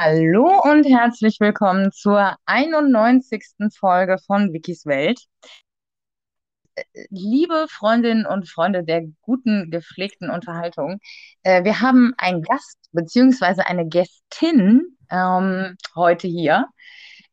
[0.00, 3.42] Hallo und herzlich willkommen zur 91.
[3.76, 5.18] Folge von Wikis Welt.
[7.10, 11.00] Liebe Freundinnen und Freunde der guten, gepflegten Unterhaltung,
[11.42, 16.66] äh, wir haben einen Gast beziehungsweise eine Gästin ähm, heute hier,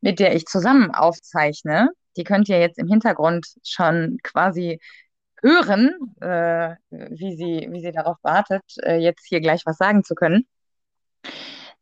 [0.00, 1.90] mit der ich zusammen aufzeichne.
[2.16, 4.80] Die könnt ihr jetzt im Hintergrund schon quasi
[5.40, 10.16] hören, äh, wie sie, wie sie darauf wartet, äh, jetzt hier gleich was sagen zu
[10.16, 10.48] können.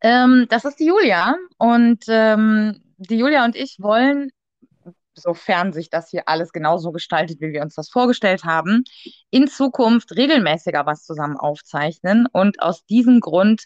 [0.05, 4.31] Ähm, das ist die Julia und ähm, die Julia und ich wollen,
[5.15, 8.85] sofern sich das hier alles genauso gestaltet, wie wir uns das vorgestellt haben,
[9.31, 12.27] in Zukunft regelmäßiger was zusammen aufzeichnen.
[12.31, 13.65] Und aus diesem Grund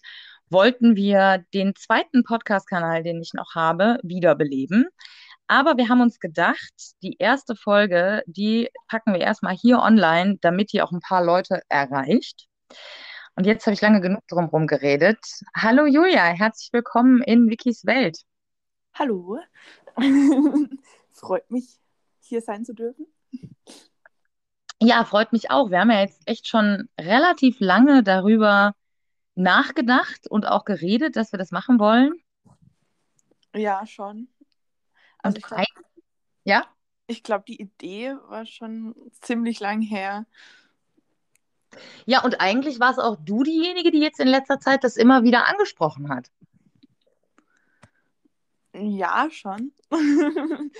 [0.48, 4.86] wollten wir den zweiten Podcast-Kanal, den ich noch habe, wiederbeleben.
[5.48, 10.72] Aber wir haben uns gedacht, die erste Folge, die packen wir erstmal hier online, damit
[10.72, 12.46] die auch ein paar Leute erreicht.
[13.38, 15.24] Und jetzt habe ich lange genug drum geredet.
[15.54, 18.22] Hallo Julia, herzlich willkommen in Wikis Welt.
[18.94, 19.38] Hallo.
[21.12, 21.78] freut mich,
[22.18, 23.06] hier sein zu dürfen.
[24.82, 25.70] Ja, freut mich auch.
[25.70, 28.74] Wir haben ja jetzt echt schon relativ lange darüber
[29.36, 32.14] nachgedacht und auch geredet, dass wir das machen wollen.
[33.54, 34.26] Ja, schon.
[35.18, 35.64] Also und ich glaub,
[36.42, 36.66] ja?
[37.06, 40.26] Ich glaube, die Idee war schon ziemlich lang her.
[42.06, 45.22] Ja, und eigentlich war es auch du diejenige, die jetzt in letzter Zeit das immer
[45.22, 46.30] wieder angesprochen hat.
[48.74, 49.72] Ja, schon.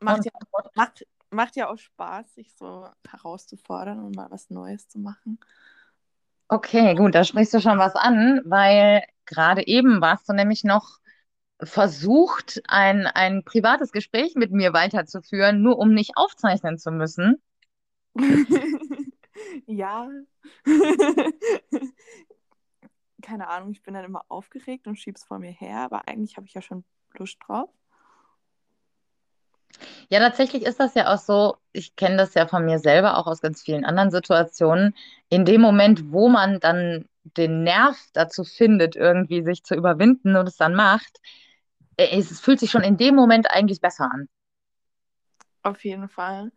[0.00, 0.32] macht, ja,
[0.74, 5.38] macht, macht ja auch Spaß, sich so herauszufordern und mal was Neues zu machen.
[6.48, 10.98] Okay, gut, da sprichst du schon was an, weil gerade eben warst du nämlich noch
[11.62, 17.40] versucht, ein, ein privates Gespräch mit mir weiterzuführen, nur um nicht aufzeichnen zu müssen.
[19.66, 20.08] ja.
[23.22, 26.46] Keine Ahnung, ich bin dann immer aufgeregt und schieb's vor mir her, aber eigentlich habe
[26.46, 26.84] ich ja schon
[27.14, 27.70] Lust drauf.
[30.08, 33.26] Ja, tatsächlich ist das ja auch so, ich kenne das ja von mir selber auch
[33.26, 34.94] aus ganz vielen anderen Situationen.
[35.28, 40.48] In dem Moment, wo man dann den Nerv dazu findet, irgendwie sich zu überwinden und
[40.48, 41.20] es dann macht,
[41.96, 44.28] äh, es fühlt sich schon in dem Moment eigentlich besser an.
[45.62, 46.50] Auf jeden Fall.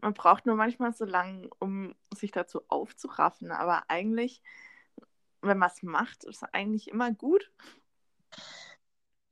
[0.00, 3.50] Man braucht nur manchmal so lange, um sich dazu aufzuraffen.
[3.50, 4.42] Aber eigentlich,
[5.42, 7.50] wenn man es macht, ist es eigentlich immer gut.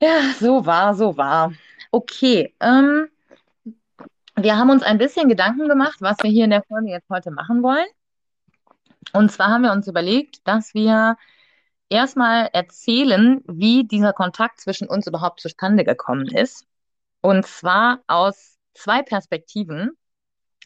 [0.01, 1.53] Ja, so war, so war.
[1.91, 3.09] Okay, ähm,
[4.35, 7.31] wir haben uns ein bisschen Gedanken gemacht, was wir hier in der Folge jetzt heute
[7.31, 7.87] machen wollen.
[9.13, 11.17] Und zwar haben wir uns überlegt, dass wir
[11.89, 16.67] erstmal erzählen, wie dieser Kontakt zwischen uns überhaupt zustande gekommen ist.
[17.21, 19.97] Und zwar aus zwei Perspektiven.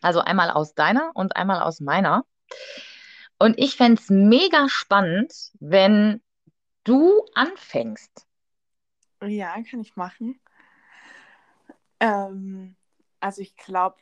[0.02, 2.26] Also einmal aus deiner und einmal aus meiner.
[3.40, 6.22] Und ich fände es mega spannend, wenn
[6.84, 8.28] du anfängst.
[9.24, 10.40] Ja, kann ich machen.
[12.00, 12.76] Ähm,
[13.20, 13.98] also ich glaube,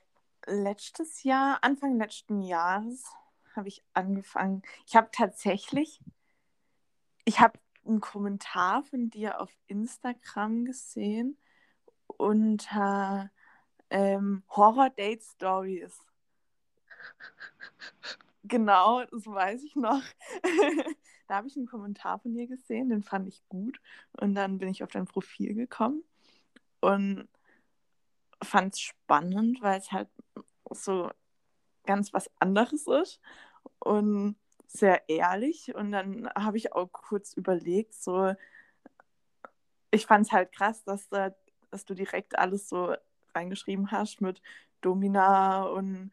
[0.45, 3.05] letztes Jahr, Anfang letzten Jahres,
[3.55, 4.61] habe ich angefangen.
[4.87, 5.99] Ich habe tatsächlich,
[7.25, 11.37] ich habe einen Kommentar von dir auf Instagram gesehen
[12.07, 13.31] unter
[13.89, 15.97] ähm, Horror Date Stories.
[18.43, 20.01] Genau, das weiß ich noch.
[21.27, 23.79] da habe ich einen Kommentar von dir gesehen, den fand ich gut.
[24.19, 26.03] Und dann bin ich auf dein Profil gekommen
[26.79, 27.27] und
[28.41, 30.09] fand es spannend, weil es halt
[30.71, 31.11] so
[31.85, 33.19] ganz was anderes ist
[33.79, 34.35] und
[34.67, 35.75] sehr ehrlich.
[35.75, 38.33] Und dann habe ich auch kurz überlegt, so,
[39.91, 42.95] ich fand es halt krass, dass, dass du direkt alles so
[43.35, 44.41] reingeschrieben hast mit
[44.81, 46.11] Domina und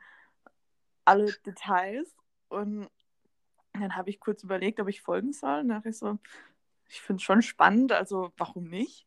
[1.04, 2.14] alle Details.
[2.48, 2.88] Und
[3.72, 5.60] dann habe ich kurz überlegt, ob ich folgen soll.
[5.60, 6.18] Und dachte ich so,
[6.88, 9.06] ich finde es schon spannend, also warum nicht?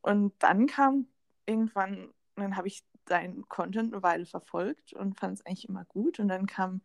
[0.00, 1.08] Und dann kam
[1.46, 6.18] irgendwann, dann habe ich deinen Content eine Weile verfolgt und fand es eigentlich immer gut.
[6.18, 6.82] Und dann kam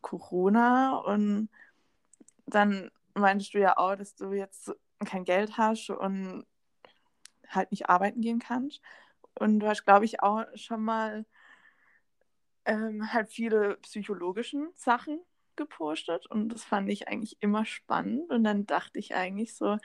[0.00, 1.48] Corona und
[2.46, 4.72] dann meintest du ja auch, dass du jetzt
[5.04, 6.46] kein Geld hast und
[7.48, 8.80] halt nicht arbeiten gehen kannst.
[9.34, 11.24] Und du hast, glaube ich, auch schon mal
[12.64, 15.20] ähm, halt viele psychologischen Sachen
[15.56, 18.30] gepostet und das fand ich eigentlich immer spannend.
[18.30, 19.78] Und dann dachte ich eigentlich so,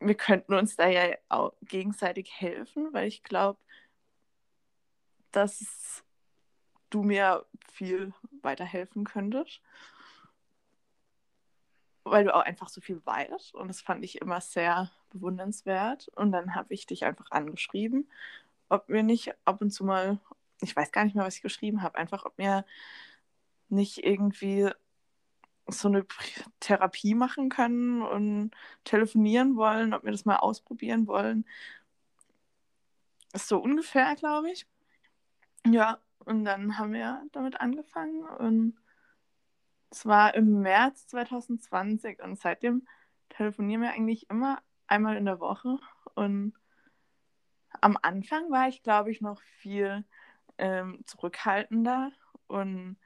[0.00, 3.58] wir könnten uns da ja auch gegenseitig helfen, weil ich glaube,
[5.32, 6.04] dass
[6.90, 8.12] du mir viel
[8.42, 9.60] weiterhelfen könntest.
[12.04, 16.08] Weil du auch einfach so viel weißt und das fand ich immer sehr bewundernswert.
[16.08, 18.10] Und dann habe ich dich einfach angeschrieben,
[18.68, 20.18] ob mir nicht ab und zu mal,
[20.60, 22.64] ich weiß gar nicht mehr, was ich geschrieben habe, einfach ob mir
[23.68, 24.70] nicht irgendwie
[25.66, 26.06] so eine
[26.60, 28.50] Therapie machen können und
[28.84, 31.46] telefonieren wollen, ob wir das mal ausprobieren wollen.
[33.32, 34.66] Ist so ungefähr, glaube ich.
[35.66, 38.76] Ja, und dann haben wir damit angefangen und
[39.94, 42.86] es war im März 2020 und seitdem
[43.28, 45.78] telefonieren wir eigentlich immer einmal in der Woche.
[46.14, 46.52] Und
[47.80, 50.04] am Anfang war ich, glaube ich, noch viel
[50.58, 52.10] ähm, zurückhaltender
[52.48, 52.96] und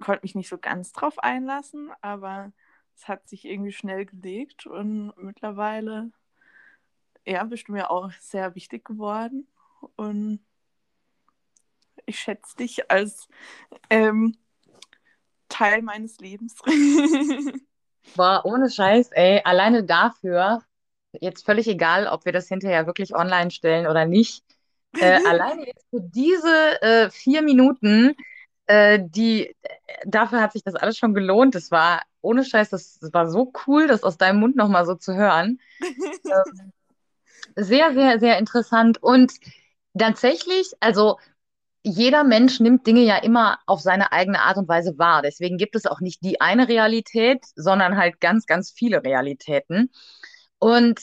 [0.00, 2.52] konnte mich nicht so ganz drauf einlassen, aber
[2.96, 6.10] es hat sich irgendwie schnell gelegt und mittlerweile
[7.24, 9.46] ja, bist du mir auch sehr wichtig geworden.
[9.94, 10.40] Und
[12.04, 13.28] ich schätze dich als
[13.90, 14.36] ähm,
[15.48, 16.54] Teil meines Lebens.
[18.16, 20.62] Boah, ohne Scheiß, ey, alleine dafür,
[21.12, 24.44] jetzt völlig egal, ob wir das hinterher wirklich online stellen oder nicht,
[24.98, 28.14] äh, alleine jetzt für diese äh, vier Minuten,
[28.66, 29.54] äh, die,
[30.04, 31.54] dafür hat sich das alles schon gelohnt.
[31.54, 34.94] Das war, ohne Scheiß, das, das war so cool, das aus deinem Mund nochmal so
[34.94, 35.60] zu hören.
[35.80, 36.72] ähm,
[37.54, 39.02] sehr, sehr, sehr interessant.
[39.02, 39.32] Und
[39.96, 41.18] tatsächlich, also
[41.86, 45.22] jeder Mensch nimmt Dinge ja immer auf seine eigene Art und Weise wahr.
[45.22, 49.90] Deswegen gibt es auch nicht die eine Realität, sondern halt ganz, ganz viele Realitäten.
[50.58, 51.00] Und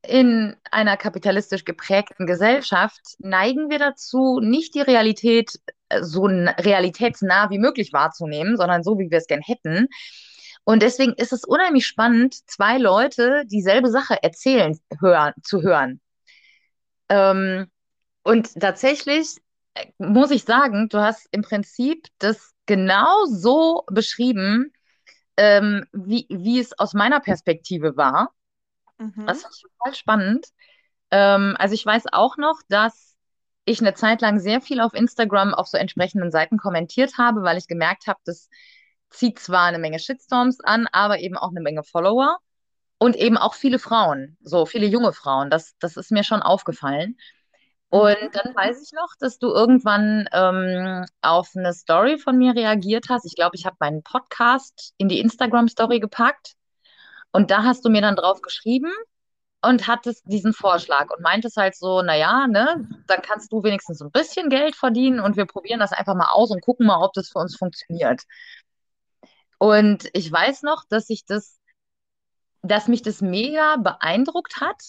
[0.00, 5.60] in einer kapitalistisch geprägten Gesellschaft neigen wir dazu, nicht die Realität
[5.90, 9.88] äh, so realitätsnah wie möglich wahrzunehmen, sondern so, wie wir es gern hätten.
[10.64, 16.00] Und deswegen ist es unheimlich spannend, zwei Leute dieselbe Sache erzählen hören, zu hören.
[17.10, 17.66] Ähm,
[18.22, 19.36] und tatsächlich
[19.98, 24.72] muss ich sagen, du hast im Prinzip das genau so beschrieben,
[25.36, 28.32] ähm, wie, wie es aus meiner Perspektive war.
[28.98, 29.26] Mhm.
[29.26, 30.46] Das ist total spannend.
[31.10, 33.16] Ähm, also ich weiß auch noch, dass
[33.64, 37.58] ich eine Zeit lang sehr viel auf Instagram auf so entsprechenden Seiten kommentiert habe, weil
[37.58, 38.48] ich gemerkt habe, das
[39.10, 42.38] zieht zwar eine Menge Shitstorms an, aber eben auch eine Menge Follower
[42.98, 45.50] und eben auch viele Frauen, so viele junge Frauen.
[45.50, 47.16] Das, das ist mir schon aufgefallen.
[47.90, 48.30] Und mhm.
[48.32, 53.24] dann weiß ich noch, dass du irgendwann ähm, auf eine Story von mir reagiert hast.
[53.24, 56.54] Ich glaube, ich habe meinen Podcast in die Instagram-Story gepackt.
[57.32, 58.90] Und da hast du mir dann drauf geschrieben
[59.62, 64.10] und hattest diesen Vorschlag und meintest halt so, naja, ne, dann kannst du wenigstens ein
[64.10, 67.30] bisschen Geld verdienen und wir probieren das einfach mal aus und gucken mal, ob das
[67.30, 68.22] für uns funktioniert.
[69.58, 71.58] Und ich weiß noch, dass ich das,
[72.62, 74.80] dass mich das mega beeindruckt hat,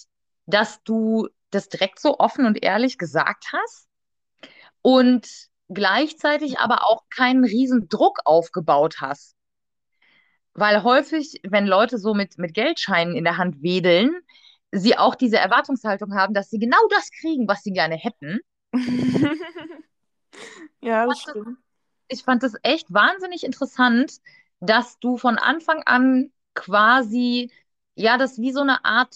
[0.45, 3.87] dass du das direkt so offen und ehrlich gesagt hast
[4.81, 5.27] und
[5.69, 9.35] gleichzeitig aber auch keinen riesen Druck aufgebaut hast.
[10.53, 14.19] Weil häufig, wenn Leute so mit, mit Geldscheinen in der Hand wedeln,
[14.71, 18.39] sie auch diese Erwartungshaltung haben, dass sie genau das kriegen, was sie gerne hätten.
[20.81, 21.57] ja, das stimmt.
[22.07, 24.13] Ich fand das echt wahnsinnig interessant,
[24.59, 27.51] dass du von Anfang an quasi,
[27.95, 29.15] ja, das wie so eine Art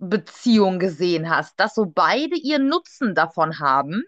[0.00, 4.02] Zweckbeziehung gesehen hast, dass so beide ihren Nutzen davon haben.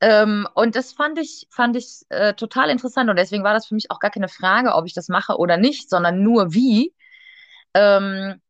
[0.00, 3.74] Ähm, und das fand ich, fand ich äh, total interessant und deswegen war das für
[3.74, 6.94] mich auch gar keine Frage, ob ich das mache oder nicht, sondern nur wie.
[7.74, 8.40] Ähm,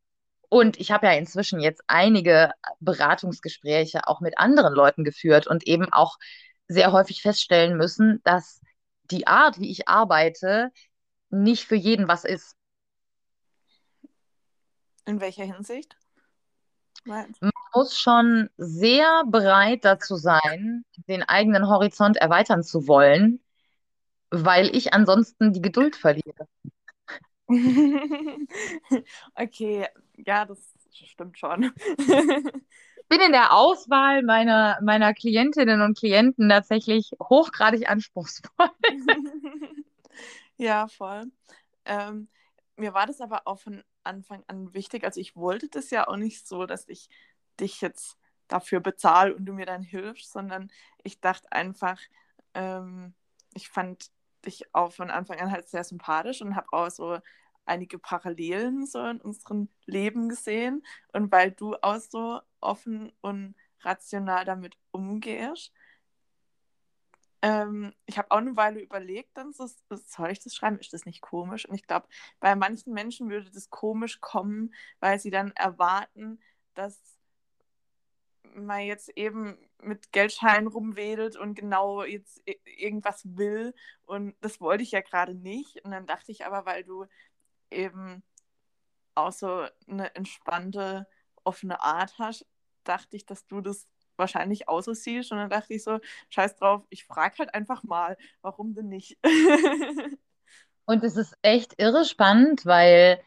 [0.48, 5.92] und ich habe ja inzwischen jetzt einige Beratungsgespräche auch mit anderen Leuten geführt und eben
[5.92, 6.18] auch
[6.68, 8.60] sehr häufig feststellen müssen, dass
[9.04, 10.70] die Art, wie ich arbeite,
[11.30, 12.54] nicht für jeden was ist.
[15.04, 15.99] In welcher Hinsicht?
[17.04, 17.34] Man
[17.74, 23.40] muss schon sehr bereit dazu sein, den eigenen Horizont erweitern zu wollen,
[24.30, 26.46] weil ich ansonsten die Geduld verliere.
[29.34, 31.72] okay, ja, das stimmt schon.
[33.10, 38.70] bin in der Auswahl meiner, meiner Klientinnen und Klienten tatsächlich hochgradig anspruchsvoll.
[40.56, 41.24] ja, voll.
[41.84, 42.28] Ähm,
[42.76, 45.04] mir war das aber auch von Anfang an wichtig.
[45.04, 47.08] Also ich wollte das ja auch nicht so, dass ich
[47.58, 48.16] dich jetzt
[48.48, 50.70] dafür bezahle und du mir dann hilfst, sondern
[51.04, 52.00] ich dachte einfach,
[52.54, 53.14] ähm,
[53.54, 54.10] ich fand
[54.46, 57.18] dich auch von Anfang an halt sehr sympathisch und habe auch so
[57.66, 60.84] einige Parallelen so in unserem Leben gesehen.
[61.12, 65.72] Und weil du auch so offen und rational damit umgehst,
[67.42, 70.78] ähm, ich habe auch eine Weile überlegt, dann so, soll ich das schreiben?
[70.78, 71.66] Ist das nicht komisch?
[71.66, 76.40] Und ich glaube, bei manchen Menschen würde das komisch kommen, weil sie dann erwarten,
[76.74, 77.00] dass
[78.54, 83.74] man jetzt eben mit Geldscheinen rumwedelt und genau jetzt irgendwas will.
[84.02, 85.84] Und das wollte ich ja gerade nicht.
[85.84, 87.06] Und dann dachte ich aber, weil du
[87.70, 88.22] eben
[89.14, 91.06] auch so eine entspannte,
[91.44, 92.46] offene Art hast,
[92.84, 93.86] dachte ich, dass du das
[94.20, 95.32] wahrscheinlich auch so siehst.
[95.32, 95.98] Und dann dachte ich so,
[96.30, 99.18] scheiß drauf, ich frage halt einfach mal, warum denn nicht?
[100.86, 103.20] Und es ist echt irre spannend, weil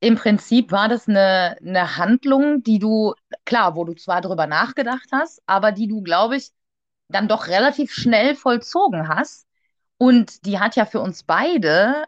[0.00, 5.08] im Prinzip war das eine, eine Handlung, die du, klar, wo du zwar drüber nachgedacht
[5.12, 6.50] hast, aber die du, glaube ich,
[7.08, 9.46] dann doch relativ schnell vollzogen hast.
[9.98, 12.04] Und die hat ja für uns beide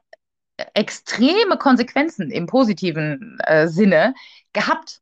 [0.75, 4.15] extreme Konsequenzen im positiven äh, Sinne
[4.55, 5.02] gehabt.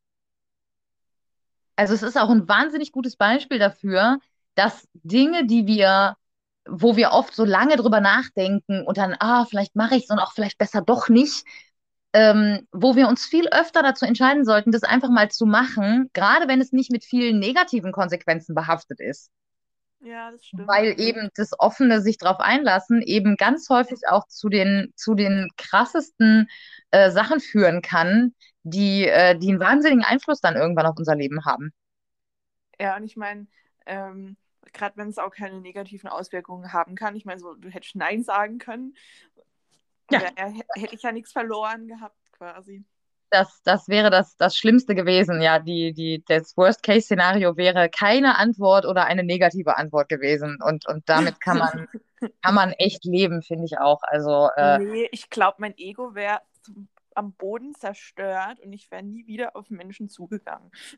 [1.81, 4.19] Also es ist auch ein wahnsinnig gutes Beispiel dafür,
[4.53, 6.15] dass Dinge, die wir,
[6.69, 10.19] wo wir oft so lange drüber nachdenken und dann, ah, vielleicht mache ich es und
[10.19, 11.43] auch vielleicht besser doch nicht,
[12.13, 16.47] ähm, wo wir uns viel öfter dazu entscheiden sollten, das einfach mal zu machen, gerade
[16.47, 19.31] wenn es nicht mit vielen negativen Konsequenzen behaftet ist.
[20.03, 20.67] Ja, das stimmt.
[20.67, 25.49] Weil eben das offene sich darauf einlassen eben ganz häufig auch zu den, zu den
[25.57, 26.47] krassesten
[26.89, 31.45] äh, Sachen führen kann, die, äh, die einen wahnsinnigen Einfluss dann irgendwann auf unser Leben
[31.45, 31.71] haben.
[32.79, 33.45] Ja, und ich meine,
[33.85, 34.37] ähm,
[34.73, 38.23] gerade wenn es auch keine negativen Auswirkungen haben kann, ich meine, so, du hättest Nein
[38.23, 38.95] sagen können,
[40.09, 40.19] ja.
[40.75, 42.83] hätte ich ja nichts verloren gehabt quasi
[43.31, 45.41] das, das wäre das, das Schlimmste gewesen.
[45.41, 50.59] Ja, die, die, das Worst-Case-Szenario wäre keine Antwort oder eine negative Antwort gewesen.
[50.63, 51.87] Und, und damit kann man,
[52.43, 54.01] kann man echt leben, finde ich auch.
[54.03, 56.41] Also, äh, nee, ich glaube, mein Ego wäre
[57.15, 60.71] am Boden zerstört und ich wäre nie wieder auf Menschen zugegangen.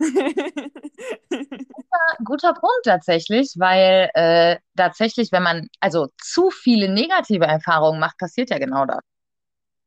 [1.30, 8.18] guter, guter Punkt tatsächlich, weil äh, tatsächlich, wenn man also zu viele negative Erfahrungen macht,
[8.18, 9.02] passiert ja genau das.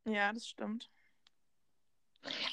[0.05, 0.89] Ja, das stimmt.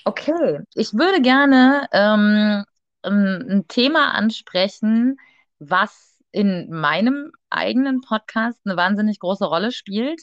[0.04, 2.64] Okay, ich würde gerne ähm,
[3.02, 5.18] ein Thema ansprechen,
[5.58, 10.22] was in meinem eigenen Podcast eine wahnsinnig große Rolle spielt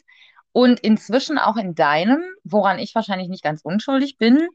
[0.51, 4.47] und inzwischen auch in deinem, woran ich wahrscheinlich nicht ganz unschuldig bin.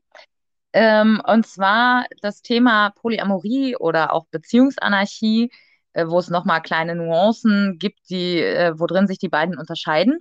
[0.73, 5.51] Ähm, und zwar das Thema Polyamorie oder auch Beziehungsanarchie,
[5.95, 10.19] äh, wo es nochmal kleine Nuancen gibt, die, äh, wo drin sich die beiden unterscheiden.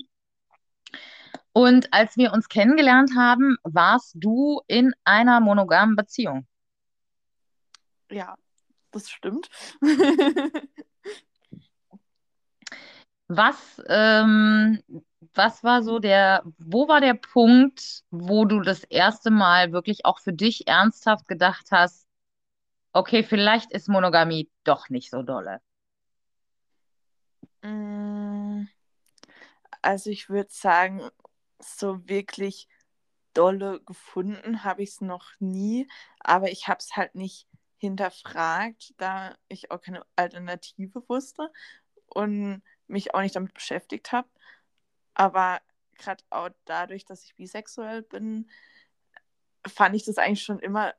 [1.58, 6.46] Und als wir uns kennengelernt haben, warst du in einer monogamen Beziehung.
[8.12, 8.36] Ja,
[8.92, 9.50] das stimmt.
[13.30, 14.84] was, ähm,
[15.34, 20.20] was war so der, wo war der Punkt, wo du das erste Mal wirklich auch
[20.20, 22.06] für dich ernsthaft gedacht hast,
[22.92, 25.62] okay, vielleicht ist Monogamie doch nicht so dolle?
[27.62, 28.68] Mm,
[29.82, 31.10] also ich würde sagen,
[31.66, 32.68] so wirklich
[33.34, 35.88] dolle gefunden habe ich es noch nie,
[36.20, 41.52] aber ich habe es halt nicht hinterfragt, da ich auch keine Alternative wusste
[42.08, 44.30] und mich auch nicht damit beschäftigt habe.
[45.14, 45.62] Aber
[45.98, 48.50] gerade auch dadurch, dass ich bisexuell bin,
[49.68, 50.94] fand ich das eigentlich schon immer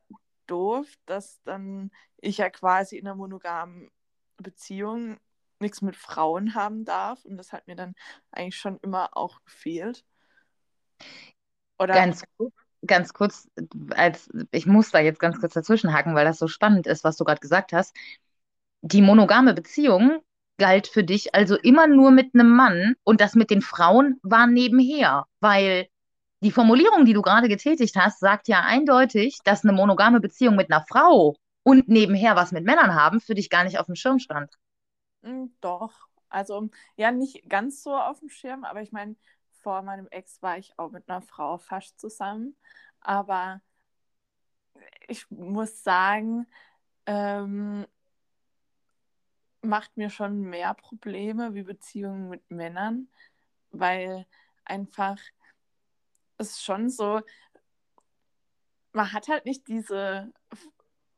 [0.47, 3.91] doof, dass dann ich ja quasi in einer monogamen
[4.37, 5.19] Beziehung
[5.59, 7.25] nichts mit Frauen haben darf.
[7.25, 7.95] Und das hat mir dann
[8.31, 10.05] eigentlich schon immer auch gefehlt.
[11.79, 12.23] Oder ganz,
[12.85, 13.49] ganz kurz,
[13.91, 17.23] als ich muss da jetzt ganz kurz dazwischenhaken, weil das so spannend ist, was du
[17.25, 17.95] gerade gesagt hast.
[18.81, 20.21] Die monogame Beziehung
[20.59, 24.47] galt für dich also immer nur mit einem Mann und das mit den Frauen war
[24.47, 25.87] nebenher, weil
[26.43, 30.71] die Formulierung, die du gerade getätigt hast, sagt ja eindeutig, dass eine monogame Beziehung mit
[30.71, 34.19] einer Frau und nebenher was mit Männern haben, für dich gar nicht auf dem Schirm
[34.19, 34.51] stand.
[35.23, 35.93] Hm, doch,
[36.29, 39.15] also ja, nicht ganz so auf dem Schirm, aber ich meine,
[39.67, 42.55] vor meinem Ex war ich auch mit einer Frau fast zusammen.
[43.01, 43.59] Aber
[45.09, 46.47] ich muss sagen,
[47.05, 47.85] ähm,
[49.61, 53.09] macht mir schon mehr Probleme wie Beziehungen mit Männern,
[53.71, 54.25] weil
[54.63, 55.17] einfach
[56.37, 57.19] es schon so,
[58.93, 60.31] man hat halt nicht diese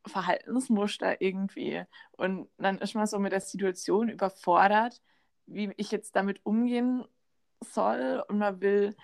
[0.08, 1.84] Verhaltensmuster irgendwie.
[2.14, 5.04] Und dann ist man so mit der Situation überfordert,
[5.46, 7.06] wie ich jetzt damit umgehen
[7.62, 8.96] soll und man will,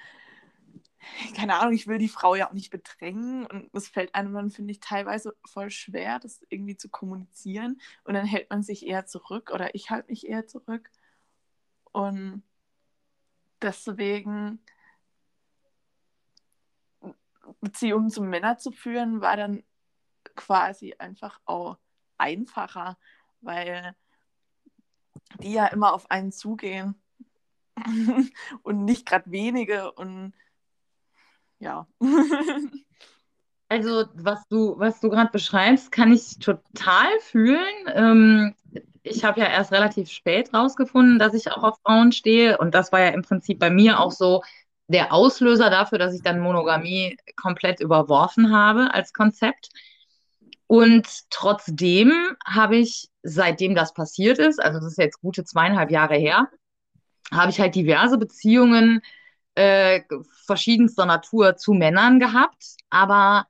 [1.35, 3.45] keine Ahnung, ich will die Frau ja auch nicht bedrängen.
[3.45, 7.79] Und es fällt einem dann, finde ich, teilweise voll schwer, das irgendwie zu kommunizieren.
[8.03, 10.89] Und dann hält man sich eher zurück oder ich halte mich eher zurück.
[11.91, 12.43] Und
[13.61, 14.59] deswegen
[17.61, 19.63] Beziehungen zu Männern zu führen, war dann
[20.35, 21.77] quasi einfach auch
[22.17, 22.97] einfacher,
[23.41, 23.95] weil
[25.39, 26.95] die ja immer auf einen zugehen
[28.63, 30.33] und nicht gerade wenige und
[31.59, 31.87] ja.
[33.69, 37.73] also, was du, was du gerade beschreibst, kann ich total fühlen.
[37.93, 38.55] Ähm,
[39.03, 42.57] ich habe ja erst relativ spät rausgefunden, dass ich auch auf Frauen stehe.
[42.57, 44.41] Und das war ja im Prinzip bei mir auch so
[44.87, 49.69] der Auslöser dafür, dass ich dann Monogamie komplett überworfen habe als Konzept.
[50.67, 52.11] Und trotzdem
[52.45, 56.49] habe ich, seitdem das passiert ist, also das ist jetzt gute zweieinhalb Jahre her,
[57.31, 59.01] habe ich halt diverse Beziehungen
[59.55, 60.01] äh,
[60.45, 63.47] verschiedenster Natur zu Männern gehabt, aber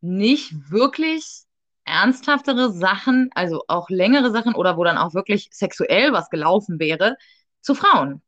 [0.00, 1.42] nicht wirklich
[1.84, 7.16] ernsthaftere Sachen, also auch längere Sachen oder wo dann auch wirklich sexuell was gelaufen wäre,
[7.60, 8.22] zu Frauen.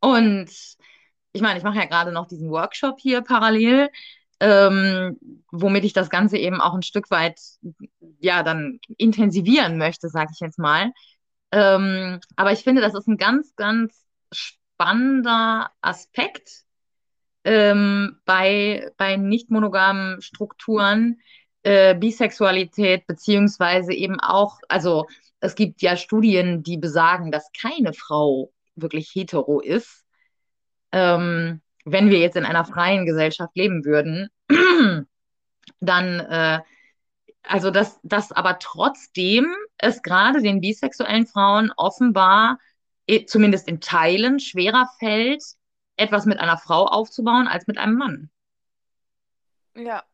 [0.00, 0.50] Und
[1.32, 3.90] ich meine, ich mache ja gerade noch diesen Workshop hier parallel,
[4.40, 5.18] ähm,
[5.50, 7.40] womit ich das Ganze eben auch ein Stück weit,
[8.20, 10.92] ja, dann intensivieren möchte, sage ich jetzt mal.
[11.52, 16.64] Ähm, aber ich finde, das ist ein ganz, ganz spannender Aspekt
[17.44, 21.20] ähm, bei, bei nicht monogamen Strukturen,
[21.62, 25.06] äh, Bisexualität, beziehungsweise eben auch, also
[25.40, 30.04] es gibt ja Studien, die besagen, dass keine Frau wirklich hetero ist.
[30.92, 34.28] Ähm, wenn wir jetzt in einer freien Gesellschaft leben würden,
[35.80, 36.60] dann, äh,
[37.48, 42.58] also dass, dass aber trotzdem es gerade den bisexuellen Frauen offenbar,
[43.26, 45.42] zumindest in Teilen, schwerer fällt,
[45.96, 48.30] etwas mit einer Frau aufzubauen als mit einem Mann.
[49.74, 50.04] Ja,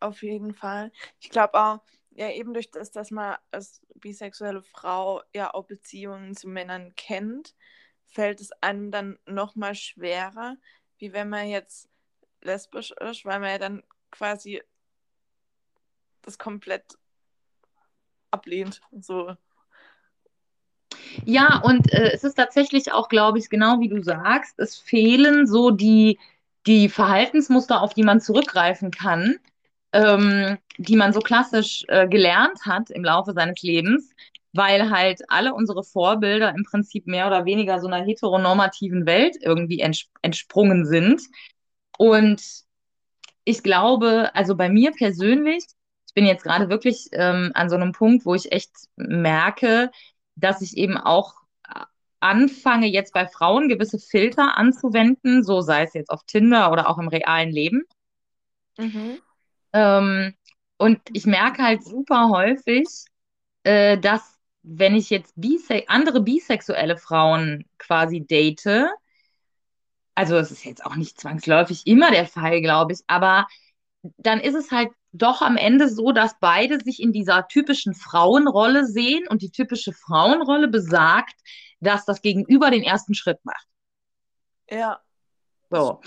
[0.00, 0.92] auf jeden Fall.
[1.20, 6.34] Ich glaube auch, ja, eben durch das, dass man als bisexuelle Frau ja auch Beziehungen
[6.34, 7.54] zu Männern kennt,
[8.06, 10.56] fällt es einem dann nochmal schwerer,
[10.98, 11.88] wie wenn man jetzt
[12.42, 14.62] lesbisch ist, weil man ja dann quasi
[16.22, 16.84] das komplett
[18.30, 18.80] ablehnt.
[19.00, 19.36] So.
[21.24, 25.46] Ja, und äh, es ist tatsächlich auch, glaube ich, genau wie du sagst, es fehlen
[25.46, 26.18] so die,
[26.66, 29.36] die Verhaltensmuster, auf die man zurückgreifen kann,
[29.92, 34.14] ähm, die man so klassisch äh, gelernt hat im Laufe seines Lebens,
[34.52, 39.80] weil halt alle unsere Vorbilder im Prinzip mehr oder weniger so einer heteronormativen Welt irgendwie
[39.80, 41.22] ents entsprungen sind.
[41.96, 42.42] Und
[43.44, 45.77] ich glaube, also bei mir persönlich, ich
[46.18, 49.88] bin jetzt gerade wirklich ähm, an so einem Punkt, wo ich echt merke,
[50.34, 51.84] dass ich eben auch äh,
[52.18, 56.98] anfange, jetzt bei Frauen gewisse Filter anzuwenden, so sei es jetzt auf Tinder oder auch
[56.98, 57.84] im realen Leben.
[58.78, 59.20] Mhm.
[59.72, 60.34] Ähm,
[60.76, 62.88] und ich merke halt super häufig,
[63.62, 68.88] äh, dass wenn ich jetzt bise andere bisexuelle Frauen quasi date,
[70.16, 73.46] also es ist jetzt auch nicht zwangsläufig immer der Fall, glaube ich, aber
[74.16, 78.86] dann ist es halt doch am Ende so, dass beide sich in dieser typischen Frauenrolle
[78.86, 81.34] sehen und die typische Frauenrolle besagt,
[81.80, 83.66] dass das Gegenüber den ersten Schritt macht.
[84.70, 85.00] Ja.
[85.70, 86.00] So.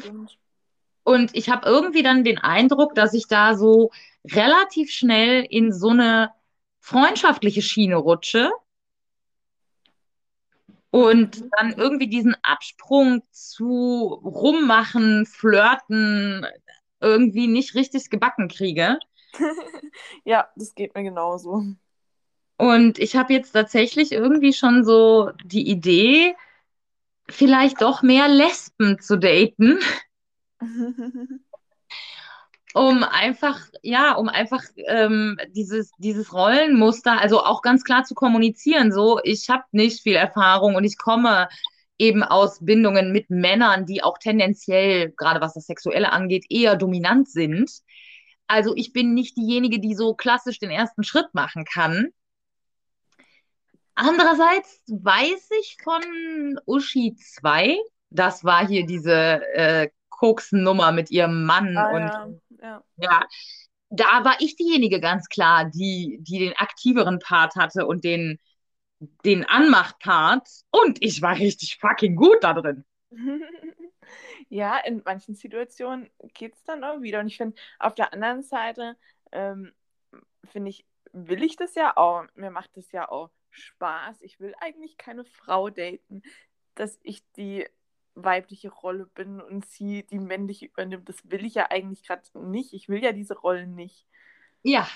[1.03, 3.91] Und ich habe irgendwie dann den Eindruck, dass ich da so
[4.25, 6.31] relativ schnell in so eine
[6.79, 8.51] freundschaftliche Schiene rutsche
[10.91, 11.49] und mhm.
[11.57, 16.45] dann irgendwie diesen Absprung zu rummachen, flirten,
[17.01, 18.99] irgendwie nicht richtig gebacken kriege.
[20.23, 21.63] ja, das geht mir genauso.
[22.57, 26.35] Und ich habe jetzt tatsächlich irgendwie schon so die Idee,
[27.27, 29.79] vielleicht doch mehr Lesben zu daten.
[32.73, 38.91] um einfach, ja, um einfach ähm, dieses, dieses Rollenmuster, also auch ganz klar zu kommunizieren,
[38.91, 41.49] so, ich habe nicht viel Erfahrung und ich komme
[42.01, 47.29] eben aus Bindungen mit Männern, die auch tendenziell, gerade was das Sexuelle angeht, eher dominant
[47.29, 47.69] sind.
[48.47, 52.07] Also ich bin nicht diejenige, die so klassisch den ersten Schritt machen kann.
[53.93, 57.77] Andererseits weiß ich von Uschi 2,
[58.09, 62.27] das war hier diese äh, Koks-Nummer mit ihrem Mann ah, und ja.
[62.61, 62.83] Ja.
[62.97, 63.21] ja.
[63.89, 68.39] da war ich diejenige ganz klar, die, die den aktiveren Part hatte und den,
[69.25, 72.85] den Anmacht-Part und ich war richtig fucking gut da drin.
[74.49, 77.19] ja, in manchen Situationen geht es dann auch wieder.
[77.19, 78.97] Und ich finde, auf der anderen Seite,
[79.31, 79.71] ähm,
[80.45, 82.25] finde ich, will ich das ja auch.
[82.35, 84.21] Mir macht das ja auch Spaß.
[84.21, 86.21] Ich will eigentlich keine Frau daten,
[86.75, 87.65] dass ich die
[88.13, 91.09] weibliche Rolle bin und sie die männliche übernimmt.
[91.09, 92.73] Das will ich ja eigentlich gerade nicht.
[92.73, 94.05] Ich will ja diese Rollen nicht.
[94.63, 94.87] Ja,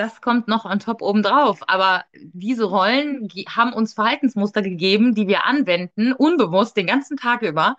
[0.00, 1.60] das kommt noch on top obendrauf.
[1.68, 7.76] Aber diese Rollen haben uns Verhaltensmuster gegeben, die wir anwenden, unbewusst den ganzen Tag über.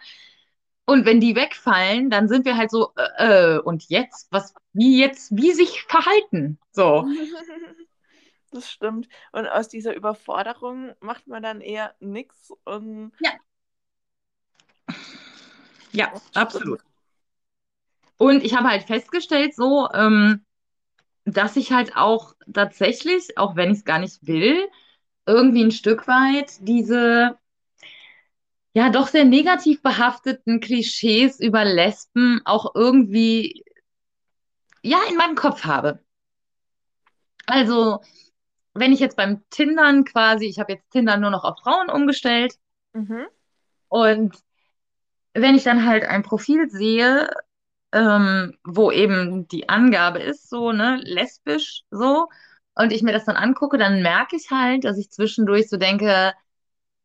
[0.86, 5.00] Und wenn die wegfallen, dann sind wir halt so, äh, äh und jetzt, was, wie
[5.00, 6.60] jetzt, wie sich verhalten?
[6.72, 7.06] So.
[8.54, 9.08] Das stimmt.
[9.32, 13.32] Und aus dieser Überforderung macht man dann eher nichts und ja.
[15.94, 16.82] Ja, absolut.
[18.18, 20.44] Und ich habe halt festgestellt, so, ähm,
[21.26, 24.68] dass ich halt auch tatsächlich, auch wenn ich es gar nicht will,
[25.26, 27.38] irgendwie ein Stück weit diese
[28.74, 33.64] ja doch sehr negativ behafteten Klischees über Lesben auch irgendwie
[34.82, 36.00] ja in meinem Kopf habe.
[37.46, 38.02] Also,
[38.74, 42.56] wenn ich jetzt beim Tindern quasi, ich habe jetzt Tinder nur noch auf Frauen umgestellt
[42.94, 43.26] mhm.
[43.90, 44.36] und
[45.34, 47.30] wenn ich dann halt ein Profil sehe,
[47.94, 52.28] ähm, wo eben die Angabe ist, so, ne, lesbisch, so,
[52.76, 56.34] und ich mir das dann angucke, dann merke ich halt, dass ich zwischendurch so denke,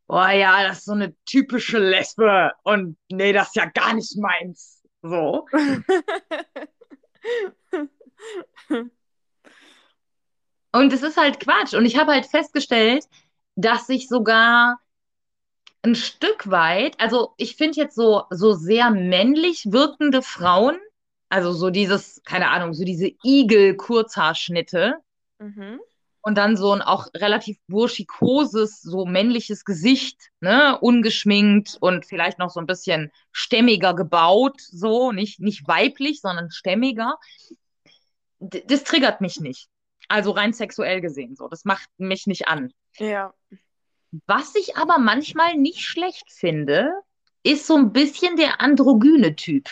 [0.07, 4.17] boah, ja, das ist so eine typische Lesbe und nee, das ist ja gar nicht
[4.17, 4.83] meins.
[5.03, 5.47] So.
[10.73, 11.75] Und es ist halt Quatsch.
[11.75, 13.05] Und ich habe halt festgestellt,
[13.55, 14.79] dass sich sogar
[15.87, 20.77] ein Stück weit, also ich finde jetzt so, so sehr männlich wirkende Frauen,
[21.29, 24.97] also so dieses, keine Ahnung, so diese Igel-Kurzhaarschnitte
[25.39, 25.81] mhm.
[26.21, 32.51] und dann so ein auch relativ burschikoses, so männliches Gesicht, ne, ungeschminkt und vielleicht noch
[32.51, 37.17] so ein bisschen stämmiger gebaut, so, nicht, nicht weiblich, sondern stämmiger.
[38.39, 39.69] D das triggert mich nicht.
[40.09, 41.49] Also rein sexuell gesehen, so.
[41.49, 42.73] Das macht mich nicht an.
[42.99, 43.35] Ja.
[44.27, 46.93] Was ich aber manchmal nicht schlecht finde,
[47.43, 49.69] ist so ein bisschen der androgyne Typ.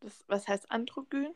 [0.00, 1.34] Das, was heißt androgyn?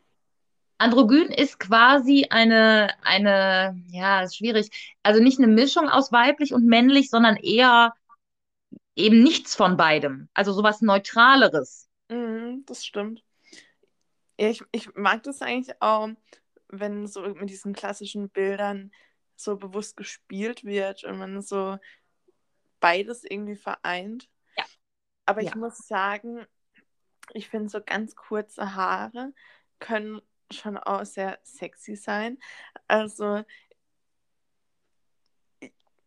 [0.78, 4.94] Androgyn ist quasi eine, eine, ja, ist schwierig.
[5.02, 7.94] Also nicht eine Mischung aus weiblich und männlich, sondern eher
[8.96, 10.28] eben nichts von beidem.
[10.32, 11.88] Also sowas Neutraleres.
[12.08, 13.22] Mhm, das stimmt.
[14.36, 16.08] Ich, ich mag das eigentlich auch,
[16.68, 18.90] wenn so mit diesen klassischen Bildern
[19.42, 21.78] so bewusst gespielt wird und man so
[22.80, 24.28] beides irgendwie vereint.
[24.56, 24.64] Ja.
[25.26, 25.56] Aber ich Ja.
[25.56, 26.46] muss sagen,
[27.32, 29.32] ich finde so ganz kurze Haare
[29.78, 32.38] können schon auch sehr sexy sein.
[32.88, 33.44] Also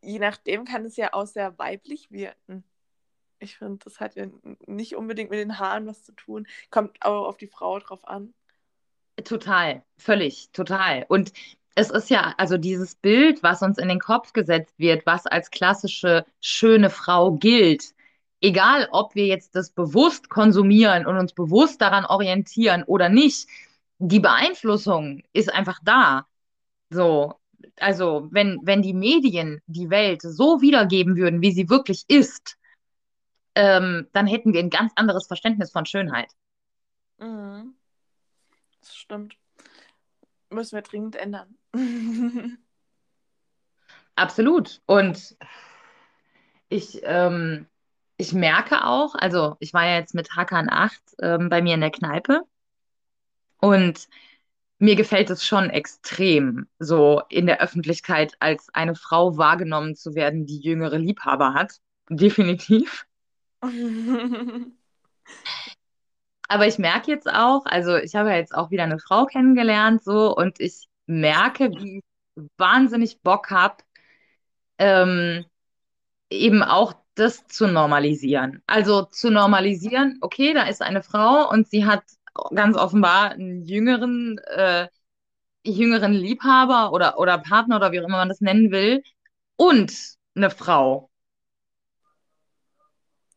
[0.02, 2.64] je nachdem kann es ja auch sehr weiblich wirken.
[3.40, 4.28] Ich finde, das hat ja
[4.68, 6.48] nicht unbedingt mit den Haaren was zu tun.
[6.70, 8.34] Kommt aber auf die Frau drauf an.
[9.24, 11.06] Total, völlig, total.
[11.08, 11.34] Und
[11.76, 15.50] es ist ja, also dieses Bild, was uns in den Kopf gesetzt wird, was als
[15.52, 17.94] klassische schöne Frau gilt,
[18.42, 23.48] egal ob wir jetzt das bewusst konsumieren und uns bewusst daran orientieren oder nicht,
[23.98, 26.28] die Beeinflussung ist einfach da.
[26.90, 27.36] So,
[27.80, 32.58] also wenn, wenn die Medien die Welt so wiedergeben würden, wie sie wirklich ist,
[33.56, 36.30] ähm, dann hätten wir ein ganz anderes Verständnis von Schönheit.
[37.20, 37.76] Mhm.
[38.82, 39.36] Das stimmt.
[40.54, 41.58] Müssen wir dringend ändern.
[44.16, 44.82] Absolut.
[44.86, 45.36] Und
[46.70, 47.68] ich, ähm,
[48.18, 51.82] ich merke auch, also ich war ja jetzt mit Hakan 8 ähm, bei mir in
[51.82, 52.44] der Kneipe
[53.60, 54.08] und
[54.78, 60.46] mir gefällt es schon extrem, so in der Öffentlichkeit als eine Frau wahrgenommen zu werden,
[60.46, 61.80] die jüngere Liebhaber hat.
[62.10, 63.06] Definitiv.
[66.48, 70.04] Aber ich merke jetzt auch, also ich habe ja jetzt auch wieder eine Frau kennengelernt,
[70.04, 73.78] so, und ich merke, wie ich wahnsinnig Bock habe,
[74.78, 75.46] ähm,
[76.30, 78.64] eben auch das zu normalisieren.
[78.68, 82.04] Also zu normalisieren, okay, da ist eine Frau und sie hat
[82.56, 84.88] ganz offenbar einen jüngeren, äh,
[85.66, 89.04] jüngeren Liebhaber oder, oder Partner oder wie auch immer man das nennen will
[89.58, 89.94] und
[90.36, 91.10] eine Frau.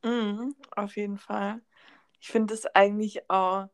[0.03, 1.61] Mhm, auf jeden Fall.
[2.27, 3.69] Ich finde es eigentlich auch,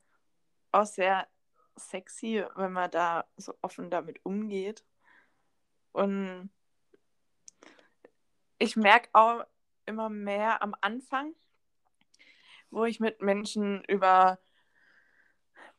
[0.72, 1.26] auch sehr
[1.74, 4.84] sexy, wenn man da so offen damit umgeht.
[5.92, 6.50] Und
[8.58, 9.46] ich merke auch
[9.86, 11.34] immer mehr am Anfang,
[12.68, 14.38] wo ich mit Menschen über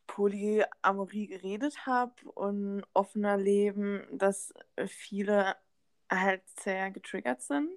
[0.08, 4.52] Polyamorie geredet habe und offener Leben, dass
[4.88, 5.54] viele
[6.10, 7.70] halt sehr getriggert sind.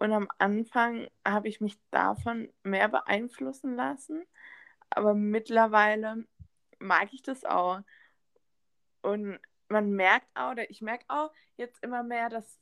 [0.00, 4.24] Und am Anfang habe ich mich davon mehr beeinflussen lassen,
[4.88, 6.24] aber mittlerweile
[6.78, 7.80] mag ich das auch.
[9.02, 12.58] Und man merkt auch, oder ich merke auch jetzt immer mehr, dass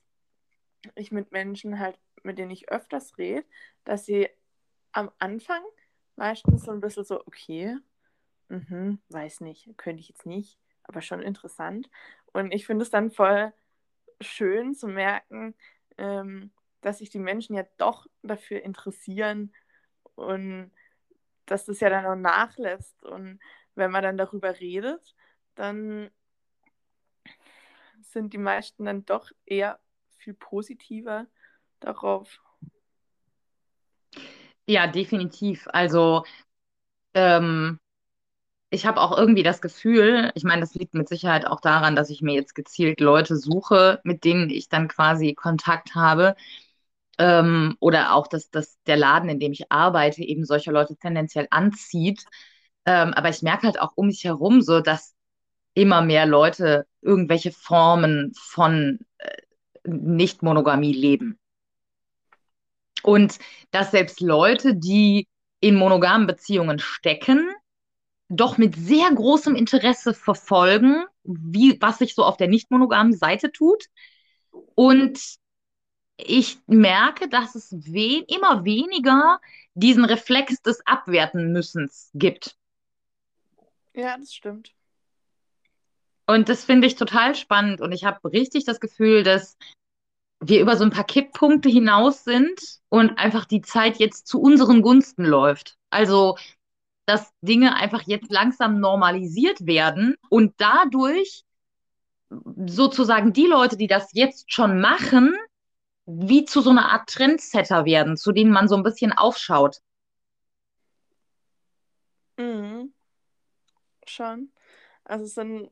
[0.96, 3.46] ich mit Menschen halt, mit denen ich öfters rede,
[3.84, 4.28] dass sie
[4.90, 5.62] am Anfang
[6.16, 7.76] meistens so ein bisschen so, okay,
[8.48, 11.88] mhm, weiß nicht, könnte ich jetzt nicht, aber schon interessant.
[12.32, 13.52] Und ich finde es dann voll
[14.20, 15.54] schön zu merken,
[15.98, 19.52] ähm, dass sich die Menschen ja doch dafür interessieren
[20.14, 20.70] und
[21.46, 23.02] dass das ja dann auch nachlässt.
[23.04, 23.40] Und
[23.74, 25.14] wenn man dann darüber redet,
[25.54, 26.10] dann
[28.02, 29.78] sind die meisten dann doch eher
[30.18, 31.26] viel positiver
[31.80, 32.40] darauf.
[34.66, 35.66] Ja, definitiv.
[35.72, 36.24] Also,
[37.14, 37.78] ähm,
[38.70, 42.10] ich habe auch irgendwie das Gefühl, ich meine, das liegt mit Sicherheit auch daran, dass
[42.10, 46.36] ich mir jetzt gezielt Leute suche, mit denen ich dann quasi Kontakt habe.
[47.18, 51.48] Ähm, oder auch, dass, dass der Laden, in dem ich arbeite, eben solche Leute tendenziell
[51.50, 52.24] anzieht.
[52.86, 55.14] Ähm, aber ich merke halt auch um mich herum so, dass
[55.74, 59.36] immer mehr Leute irgendwelche Formen von äh,
[59.84, 61.38] Nicht-Monogamie leben.
[63.02, 63.38] Und
[63.70, 65.28] dass selbst Leute, die
[65.60, 67.48] in monogamen Beziehungen stecken,
[68.28, 73.52] doch mit sehr großem Interesse verfolgen, wie, was sich so auf der nicht monogamen Seite
[73.52, 73.84] tut.
[74.74, 75.18] Und
[76.18, 79.40] ich merke, dass es we immer weniger
[79.74, 82.56] diesen Reflex des Abwerten müssens gibt.
[83.94, 84.72] Ja, das stimmt.
[86.26, 87.80] Und das finde ich total spannend.
[87.80, 89.56] Und ich habe richtig das Gefühl, dass
[90.40, 94.82] wir über so ein paar Kipppunkte hinaus sind und einfach die Zeit jetzt zu unseren
[94.82, 95.78] Gunsten läuft.
[95.90, 96.36] Also,
[97.06, 101.44] dass Dinge einfach jetzt langsam normalisiert werden und dadurch
[102.66, 105.34] sozusagen die Leute, die das jetzt schon machen,
[106.10, 109.82] wie zu so einer Art Trendsetter werden, zu denen man so ein bisschen aufschaut.
[112.38, 112.94] Mhm.
[114.06, 114.50] Schon.
[115.04, 115.70] Also es sind,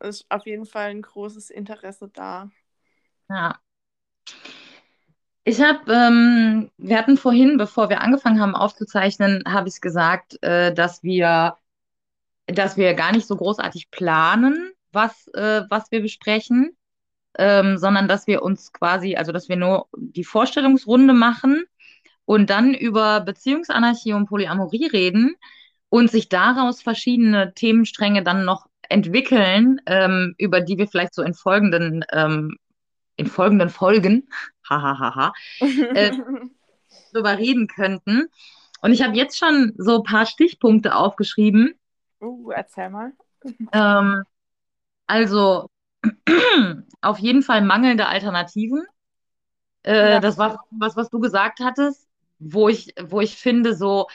[0.00, 2.50] ist auf jeden Fall ein großes Interesse da.
[3.28, 3.60] Ja.
[5.44, 10.74] Ich habe, ähm, wir hatten vorhin, bevor wir angefangen haben aufzuzeichnen, habe ich gesagt, äh,
[10.74, 11.58] dass wir,
[12.46, 16.76] dass wir gar nicht so großartig planen, was, äh, was wir besprechen,
[17.38, 21.64] ähm, sondern dass wir uns quasi, also dass wir nur die Vorstellungsrunde machen
[22.24, 25.34] und dann über Beziehungsanarchie und Polyamorie reden
[25.88, 31.34] und sich daraus verschiedene Themenstränge dann noch entwickeln, ähm, über die wir vielleicht so in
[31.34, 32.56] folgenden ähm,
[33.16, 34.28] in folgenden Folgen,
[34.68, 36.10] hahaha, äh,
[37.12, 38.26] drüber reden könnten.
[38.80, 41.74] Und ich habe jetzt schon so ein paar Stichpunkte aufgeschrieben.
[42.20, 43.12] Uh, erzähl mal.
[43.72, 44.24] Ähm,
[45.06, 45.70] also
[47.00, 48.84] auf jeden Fall mangelnde Alternativen.
[49.82, 50.20] Äh, Ja.
[50.20, 54.06] das war was, was du gesagt hattest, wo ich, wo ich finde, so,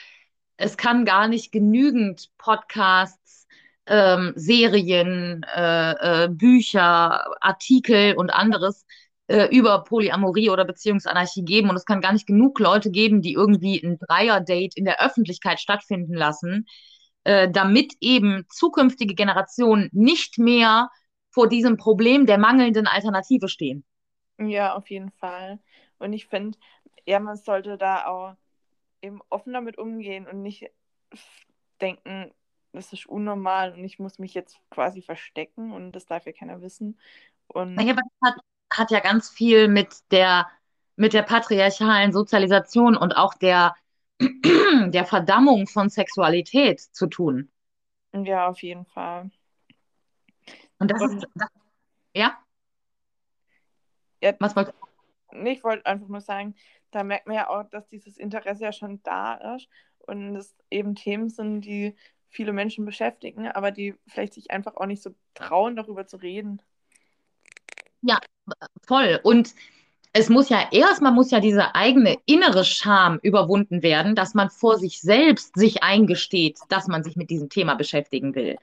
[0.56, 3.46] es kann gar nicht genügend Podcasts,
[3.86, 8.84] ähm, Serien, äh, äh, Bücher, Artikel und anderes
[9.28, 11.70] äh, über Polyamorie oder Beziehungsanarchie geben.
[11.70, 15.60] Und es kann gar nicht genug Leute geben, die irgendwie ein Dreier-Date in der Öffentlichkeit
[15.60, 16.66] stattfinden lassen,
[17.24, 20.90] äh, damit eben zukünftige Generationen nicht mehr
[21.30, 23.84] vor diesem Problem der mangelnden Alternative stehen.
[24.38, 25.60] Ja, auf jeden Fall.
[25.98, 26.58] Und ich finde,
[27.06, 28.36] ja, man sollte da auch
[29.02, 30.70] eben offen damit umgehen und nicht
[31.80, 32.32] denken,
[32.72, 36.60] das ist unnormal und ich muss mich jetzt quasi verstecken und das darf ja keiner
[36.62, 36.98] wissen.
[37.48, 38.40] Und aber das hat,
[38.72, 40.46] hat ja ganz viel mit der,
[40.96, 43.74] mit der patriarchalen Sozialisation und auch der,
[44.20, 47.50] der Verdammung von Sexualität zu tun.
[48.12, 49.30] ja, auf jeden Fall.
[50.80, 51.48] Und das Und ist, das,
[52.14, 52.36] ja,
[54.22, 54.54] ja, was
[55.32, 56.54] nee, ich wollte einfach nur sagen,
[56.90, 60.94] da merkt man ja auch, dass dieses Interesse ja schon da ist und es eben
[60.94, 61.94] Themen sind, die
[62.28, 66.60] viele Menschen beschäftigen, aber die vielleicht sich einfach auch nicht so trauen, darüber zu reden.
[68.02, 68.18] Ja,
[68.86, 69.20] voll.
[69.22, 69.54] Und
[70.12, 74.78] es muss ja erstmal muss ja diese eigene innere Scham überwunden werden, dass man vor
[74.78, 78.58] sich selbst sich eingesteht, dass man sich mit diesem Thema beschäftigen will.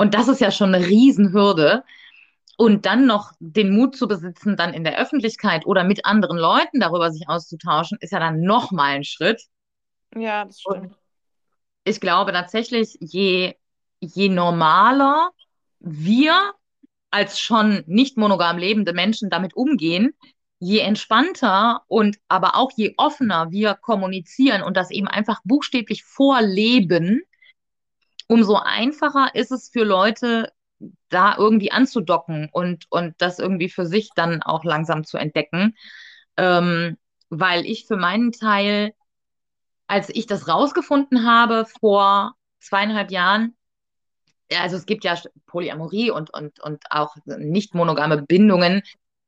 [0.00, 1.84] Und das ist ja schon eine Riesenhürde.
[2.56, 6.80] Und dann noch den Mut zu besitzen, dann in der Öffentlichkeit oder mit anderen Leuten
[6.80, 9.42] darüber sich auszutauschen, ist ja dann nochmal ein Schritt.
[10.16, 10.96] Ja, das Und stimmt.
[11.84, 13.56] ich glaube tatsächlich, je,
[14.00, 15.32] je normaler
[15.80, 16.54] wir
[17.10, 20.14] als schon nicht monogam lebende Menschen damit umgehen,
[20.60, 27.20] je entspannter und aber auch je offener wir kommunizieren und das eben einfach buchstäblich vorleben,
[28.30, 30.52] umso einfacher ist es für Leute,
[31.08, 35.76] da irgendwie anzudocken und, und das irgendwie für sich dann auch langsam zu entdecken.
[36.36, 36.96] Ähm,
[37.28, 38.92] weil ich für meinen Teil,
[39.88, 43.56] als ich das rausgefunden habe vor zweieinhalb Jahren,
[44.56, 48.82] also es gibt ja Polyamorie und, und, und auch nicht monogame Bindungen,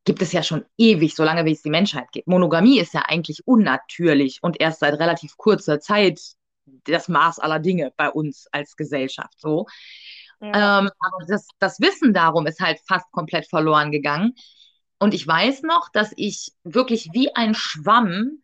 [0.04, 2.28] gibt es ja schon ewig, solange wie es die Menschheit gibt.
[2.28, 6.20] Monogamie ist ja eigentlich unnatürlich und erst seit relativ kurzer Zeit
[6.84, 9.66] das Maß aller Dinge bei uns als Gesellschaft so.
[10.40, 10.80] Ja.
[10.80, 14.34] Ähm, aber das, das Wissen darum ist halt fast komplett verloren gegangen.
[14.98, 18.42] Und ich weiß noch, dass ich wirklich wie ein Schwamm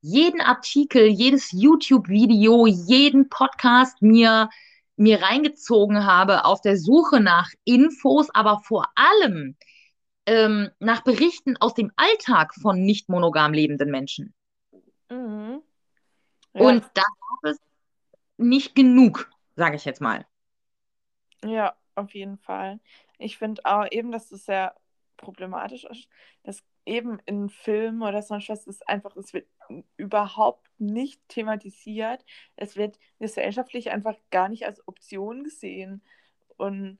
[0.00, 4.48] jeden Artikel, jedes YouTube-Video, jeden Podcast mir,
[4.96, 9.56] mir reingezogen habe auf der Suche nach Infos, aber vor allem
[10.26, 14.34] ähm, nach Berichten aus dem Alltag von nicht monogam lebenden Menschen.
[15.10, 15.62] Mhm.
[16.54, 17.58] Ja, Und da gab es
[18.40, 20.26] nicht genug, sage ich jetzt mal.
[21.44, 22.80] ja, auf jeden Fall.
[23.18, 24.74] Ich finde auch eben, dass es sehr
[25.16, 26.08] problematisch ist,
[26.44, 29.46] dass eben in Filmen oder sonst was ist einfach, es wird
[29.96, 32.24] überhaupt nicht thematisiert.
[32.56, 36.02] Es wird gesellschaftlich einfach gar nicht als Option gesehen.
[36.56, 36.98] Und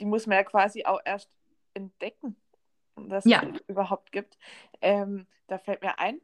[0.00, 1.30] die muss man ja quasi auch erst
[1.74, 2.36] entdecken,
[2.96, 3.42] dass Ja.
[3.42, 4.38] es überhaupt gibt.
[4.80, 6.20] Ähm, da fällt mir ein,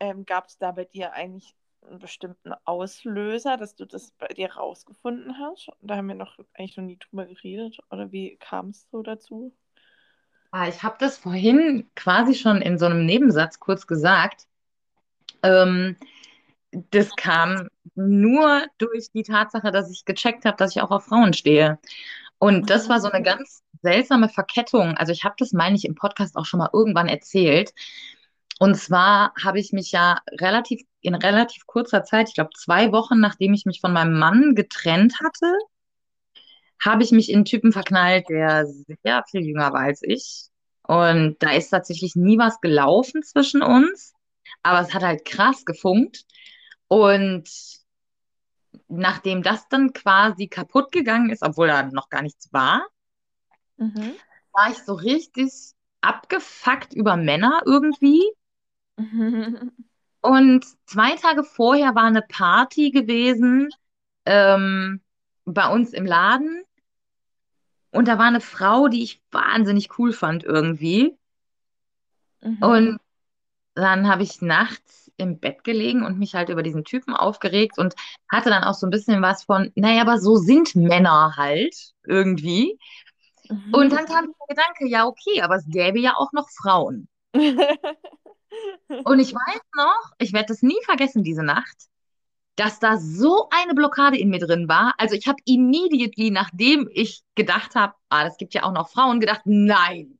[0.00, 1.54] ähm, gab es da bei dir eigentlich
[1.86, 5.68] einen bestimmten Auslöser, dass du das bei dir rausgefunden hast?
[5.80, 7.78] Da haben wir noch eigentlich noch nie drüber geredet.
[7.90, 9.54] Oder wie kam es so dazu?
[10.50, 14.46] Ah, ich habe das vorhin quasi schon in so einem Nebensatz kurz gesagt.
[15.42, 15.96] Ähm,
[16.90, 21.32] das kam nur durch die Tatsache, dass ich gecheckt habe, dass ich auch auf Frauen
[21.32, 21.78] stehe.
[22.38, 24.96] Und das war so eine ganz seltsame Verkettung.
[24.96, 27.72] Also ich habe das, meine ich, im Podcast auch schon mal irgendwann erzählt.
[28.58, 33.20] Und zwar habe ich mich ja relativ in relativ kurzer Zeit, ich glaube zwei Wochen,
[33.20, 35.52] nachdem ich mich von meinem Mann getrennt hatte,
[36.84, 40.48] habe ich mich in einen Typen verknallt, der sehr viel jünger war als ich.
[40.82, 44.14] Und da ist tatsächlich nie was gelaufen zwischen uns,
[44.62, 46.24] aber es hat halt krass gefunkt.
[46.88, 47.48] Und
[48.88, 52.86] nachdem das dann quasi kaputt gegangen ist, obwohl da noch gar nichts war,
[53.78, 54.16] Mhm.
[54.52, 55.52] war ich so richtig
[56.00, 58.22] abgefuckt über Männer irgendwie.
[60.20, 63.70] Und zwei Tage vorher war eine Party gewesen
[64.24, 65.00] ähm,
[65.44, 66.62] bei uns im Laden.
[67.90, 71.16] Und da war eine Frau, die ich wahnsinnig cool fand irgendwie.
[72.42, 72.62] Mhm.
[72.62, 72.98] Und
[73.74, 77.94] dann habe ich nachts im Bett gelegen und mich halt über diesen Typen aufgeregt und
[78.30, 81.74] hatte dann auch so ein bisschen was von, naja, aber so sind Männer halt
[82.04, 82.78] irgendwie.
[83.48, 83.72] Mhm.
[83.72, 87.08] Und dann kam der Gedanke, ja, okay, aber es gäbe ja auch noch Frauen.
[89.04, 91.88] Und ich weiß noch, ich werde das nie vergessen, diese Nacht,
[92.56, 94.94] dass da so eine Blockade in mir drin war.
[94.98, 99.20] Also ich habe immediately, nachdem ich gedacht habe, ah, das gibt ja auch noch Frauen,
[99.20, 100.18] gedacht, nein,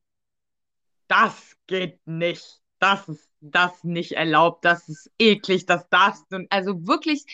[1.07, 2.61] das geht nicht.
[2.79, 6.45] Das ist das nicht erlaubt, das ist eklig, das darfst du.
[6.49, 7.25] Also wirklich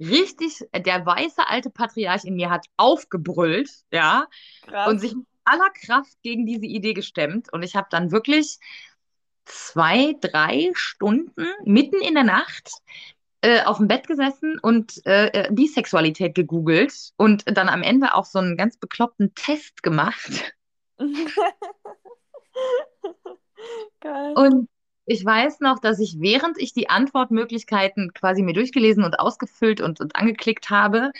[0.00, 4.26] richtig, der weiße alte Patriarch in mir hat aufgebrüllt, ja,
[4.62, 4.88] Krass.
[4.88, 7.52] und sich mit aller Kraft gegen diese Idee gestemmt.
[7.52, 8.58] Und ich habe dann wirklich
[9.44, 12.70] zwei, drei Stunden mitten in der Nacht
[13.42, 18.24] äh, auf dem Bett gesessen und äh, äh, Bisexualität gegoogelt und dann am Ende auch
[18.24, 20.54] so einen ganz bekloppten Test gemacht.
[24.00, 24.34] Geil.
[24.34, 24.68] Und
[25.06, 30.00] ich weiß noch, dass ich, während ich die Antwortmöglichkeiten quasi mir durchgelesen und ausgefüllt und,
[30.00, 31.12] und angeklickt habe,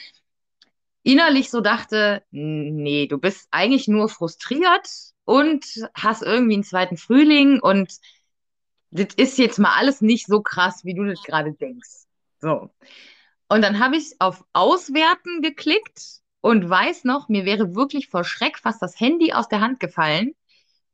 [1.03, 7.61] innerlich so dachte, nee, du bist eigentlich nur frustriert und hast irgendwie einen zweiten Frühling
[7.61, 7.93] und
[8.91, 12.05] das ist jetzt mal alles nicht so krass, wie du das gerade denkst.
[12.41, 12.71] So.
[13.49, 18.59] Und dann habe ich auf Auswerten geklickt und weiß noch, mir wäre wirklich vor Schreck
[18.59, 20.35] fast das Handy aus der Hand gefallen,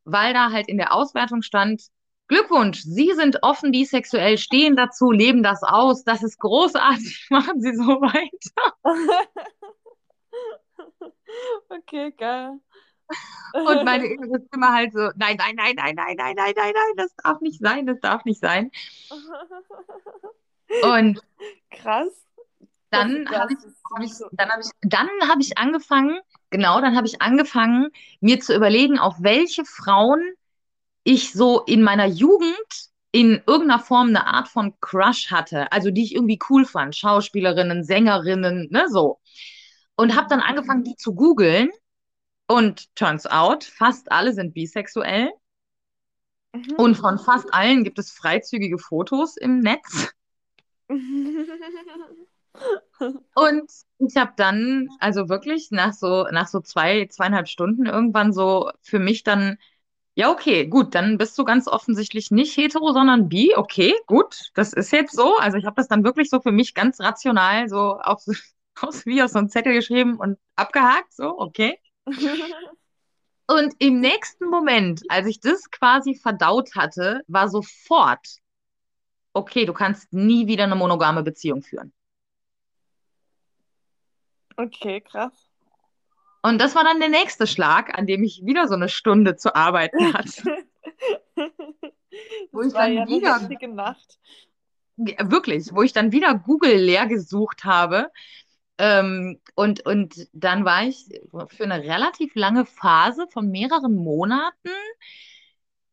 [0.05, 1.83] weil da halt in der Auswertung stand,
[2.29, 7.75] Glückwunsch, Sie sind offen bisexuell, stehen dazu, leben das aus, das ist großartig, machen Sie
[7.75, 8.75] so weiter.
[11.69, 12.61] okay, geil.
[13.53, 16.96] Und meine innere Stimme halt so, nein, nein, nein, nein, nein, nein, nein, nein, nein,
[16.96, 18.70] das darf nicht sein, das darf nicht sein.
[20.83, 21.20] Und
[21.70, 22.09] Krass.
[22.90, 23.59] dann habe ich,
[23.92, 26.20] hab ich, dann habe ich, dann habe ich angefangen,
[26.51, 30.23] genau, dann habe ich angefangen, mir zu überlegen, auf welche Frauen
[31.03, 36.05] ich so in meiner Jugend in irgendeiner Form eine Art von Crush hatte, also die
[36.05, 39.18] ich irgendwie cool fand, Schauspielerinnen, Sängerinnen, ne, so.
[39.96, 41.70] Und habe dann angefangen, die zu googeln.
[42.51, 45.31] Und turns out, fast alle sind bisexuell.
[46.53, 46.75] Mhm.
[46.79, 50.13] Und von fast allen gibt es freizügige Fotos im Netz.
[53.37, 58.73] Und ich habe dann, also wirklich nach so, nach so zwei, zweieinhalb Stunden irgendwann so
[58.83, 59.57] für mich dann,
[60.17, 63.55] ja, okay, gut, dann bist du ganz offensichtlich nicht hetero, sondern bi.
[63.55, 65.37] Okay, gut, das ist jetzt so.
[65.37, 68.25] Also ich habe das dann wirklich so für mich ganz rational so auf,
[68.81, 71.79] aus, wie auf so einen Zettel geschrieben und abgehakt, so, okay.
[73.47, 78.39] Und im nächsten Moment, als ich das quasi verdaut hatte, war sofort,
[79.33, 81.93] okay, du kannst nie wieder eine monogame Beziehung führen.
[84.57, 85.33] okay, krass.
[86.43, 89.55] Und das war dann der nächste Schlag, an dem ich wieder so eine Stunde zu
[89.55, 90.65] arbeiten hatte.
[92.53, 94.18] Wo ich dann ja wieder- Nacht.
[94.97, 98.11] Wirklich, wo ich dann wieder Google leer gesucht habe.
[98.83, 101.05] Ähm, und, und dann war ich
[101.49, 104.70] für eine relativ lange Phase von mehreren Monaten,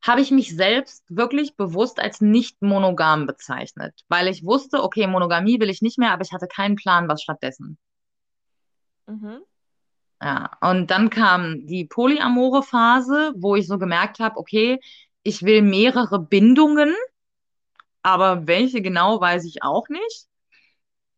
[0.01, 5.59] habe ich mich selbst wirklich bewusst als nicht monogam bezeichnet, weil ich wusste, okay, Monogamie
[5.59, 7.77] will ich nicht mehr, aber ich hatte keinen Plan, was stattdessen.
[9.07, 9.41] Mhm.
[10.21, 14.79] Ja, und dann kam die polyamore Phase, wo ich so gemerkt habe, okay,
[15.23, 16.95] ich will mehrere Bindungen,
[18.01, 20.26] aber welche genau weiß ich auch nicht.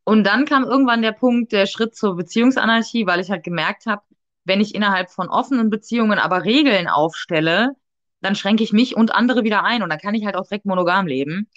[0.09, 4.01] Und dann kam irgendwann der Punkt, der Schritt zur Beziehungsanarchie, weil ich halt gemerkt habe,
[4.43, 7.75] wenn ich innerhalb von offenen Beziehungen aber Regeln aufstelle,
[8.19, 10.65] dann schränke ich mich und andere wieder ein und dann kann ich halt auch direkt
[10.65, 11.47] monogam leben.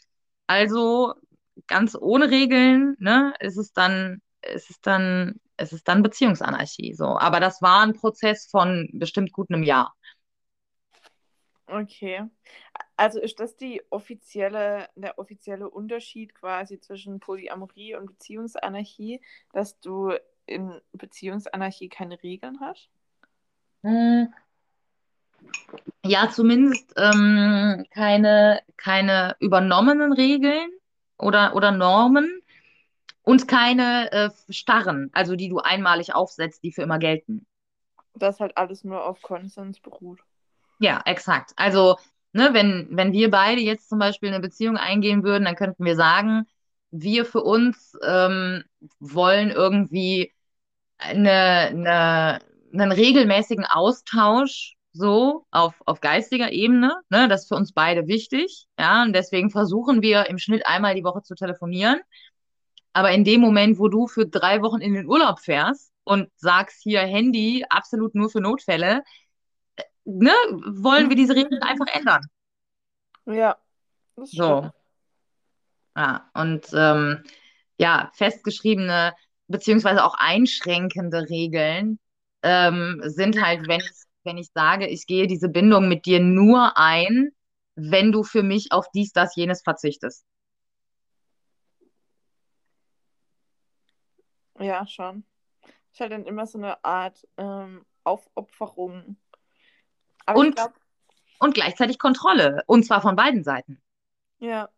[0.49, 1.15] Also
[1.67, 6.93] ganz ohne Regeln, ne, ist es dann, ist es dann, ist es dann Beziehungsanarchie.
[6.93, 7.17] So.
[7.19, 9.95] Aber das war ein Prozess von bestimmt gut einem Jahr.
[11.69, 12.21] Okay.
[13.03, 19.21] Also ist das die offizielle, der offizielle Unterschied quasi zwischen Polyamorie und Beziehungsanarchie,
[19.53, 20.13] dass du
[20.47, 22.89] in Beziehungsanarchie keine Regeln hast?
[23.83, 24.33] Hm.
[26.07, 30.71] Ja, zumindest ähm, keine, keine übernommenen Regeln
[31.19, 32.41] oder, oder Normen
[33.23, 37.49] und keine äh, starren, also die du einmalig aufsetzt, die für immer gelten.
[38.15, 40.21] Das halt alles nur auf Konsens beruht.
[40.79, 41.53] Ja, exakt.
[41.57, 41.97] Also,
[42.33, 45.97] ne, wenn, wenn wir beide jetzt zum Beispiel eine Beziehung eingehen würden, dann könnten wir
[45.97, 46.45] sagen,
[46.91, 48.65] wir für uns ähm,
[49.01, 50.33] wollen irgendwie
[50.99, 52.39] eine, eine,
[52.73, 56.95] einen regelmäßigen Austausch so auf, auf geistiger Ebene.
[57.11, 57.29] Ne?
[57.29, 58.67] Das ist für uns beide wichtig.
[58.79, 62.01] Ja, und deswegen versuchen wir im Schnitt einmal die Woche zu telefonieren.
[62.93, 66.83] Aber in dem Moment, wo du für drei Wochen in den Urlaub fährst und sagst
[66.83, 69.03] hier Handy absolut nur für Notfälle,
[70.05, 72.27] ne, wollen wir diese Regeln einfach ändern.
[73.27, 73.57] Ja,
[74.17, 74.71] das So.
[75.97, 77.23] Ja, und ähm,
[77.77, 79.15] ja, festgeschriebene
[79.49, 81.99] beziehungsweise auch einschränkende Regeln
[82.43, 83.91] ähm, sind halt, wenn ich,
[84.25, 87.31] wenn ich sage, ich gehe diese Bindung mit dir nur ein,
[87.75, 90.25] wenn du für mich auf dies, das, jenes verzichtest.
[94.59, 95.25] Ja, schon.
[95.93, 99.17] Ist halt dann immer so eine Art ähm, Aufopferung.
[100.27, 100.75] Aber Und, glaube,
[101.39, 102.63] und gleichzeitig Kontrolle.
[102.67, 103.81] Und zwar von beiden Seiten.
[104.39, 104.69] ja,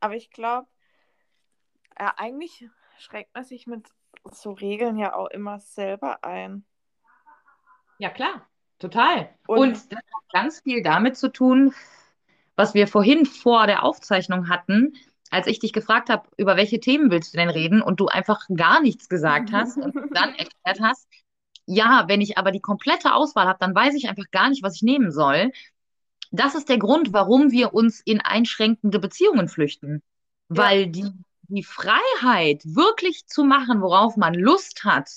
[0.00, 0.66] aber ich glaube,
[1.98, 3.86] ja, eigentlich schränkt man sich mit
[4.24, 6.64] so Regeln ja auch immer selber ein.
[7.98, 8.48] Ja, klar,
[8.80, 9.30] total.
[9.46, 11.72] Und Und das hat ganz viel damit zu tun,
[12.56, 14.94] was wir vorhin vor der Aufzeichnung hatten,
[15.30, 18.46] als ich dich gefragt habe, über welche Themen willst du denn reden und du einfach
[18.54, 21.08] gar nichts gesagt hast und dann erklärt hast,
[21.66, 24.76] ja, wenn ich aber die komplette Auswahl habe, dann weiß ich einfach gar nicht, was
[24.76, 25.52] ich nehmen soll.
[26.32, 30.02] Das ist der Grund, warum wir uns in einschränkende Beziehungen flüchten.
[30.52, 31.10] ja, Weil die,
[31.44, 35.10] die Freiheit, wirklich zu machen, worauf man Lust hat,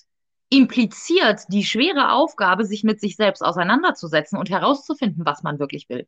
[0.49, 6.07] impliziert die schwere Aufgabe, sich mit sich selbst auseinanderzusetzen und herauszufinden, was man wirklich will.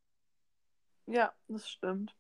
[1.08, 2.16] ja, das stimmt.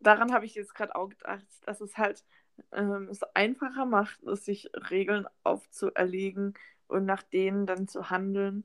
[0.00, 2.24] Daran habe ich jetzt gerade auch gedacht, dass es halt
[2.72, 6.54] ähm, es einfacher macht, es sich Regeln aufzuerlegen
[6.88, 8.64] und nach denen dann zu handeln.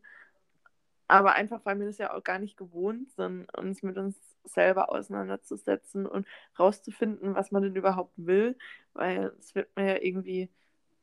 [1.08, 4.92] Aber einfach, weil wir das ja auch gar nicht gewohnt sind, uns mit uns selber
[4.92, 6.28] auseinanderzusetzen und
[6.58, 8.58] rauszufinden, was man denn überhaupt will,
[8.94, 10.50] weil es wird mir ja irgendwie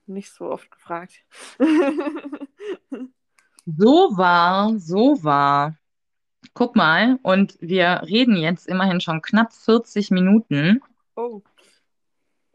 [0.07, 1.25] nicht so oft gefragt.
[3.67, 5.77] So war, so war.
[6.55, 10.81] Guck mal, und wir reden jetzt immerhin schon knapp 40 Minuten.
[11.17, 11.43] Oh,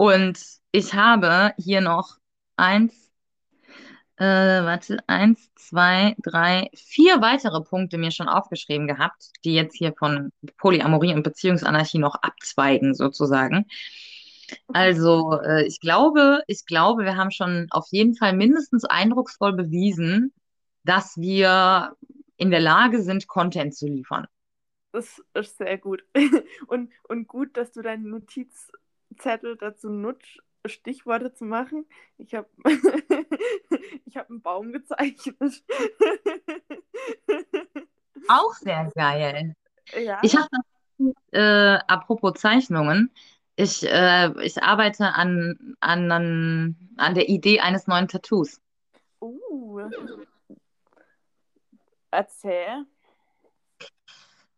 [0.02, 0.39] Und
[0.72, 2.18] ich habe hier noch
[2.56, 3.12] eins,
[4.18, 9.93] äh, warte, eins, zwei, drei, vier weitere Punkte mir schon aufgeschrieben gehabt, die jetzt hier
[9.93, 13.68] von Polyamorie und Beziehungsanarchie noch abzweigen, sozusagen.
[14.74, 20.34] Also, äh, ich glaube, ich glaube, wir haben schon auf jeden Fall mindestens eindrucksvoll bewiesen,
[20.84, 21.95] dass wir
[22.38, 24.26] in der Lage sind, Content zu liefern.
[24.93, 26.04] das ist sehr gut.
[26.68, 28.10] Und, und gut, dass du deinen
[29.12, 31.86] Notizzettel dazu nutzt, Stichworte zu machen.
[32.18, 32.47] Ich habe
[34.05, 35.38] ich hab einen Baum gezeichnet.
[38.28, 39.55] Auch sehr geil.
[39.99, 40.47] Ja, Ich habe
[41.32, 43.12] äh, apropos Zeichnungen,
[43.55, 48.62] ich, äh, ich arbeite an, an, an, an der Idee eines neuen Tattoos.
[49.20, 49.89] uh,
[52.12, 52.86] erzähl.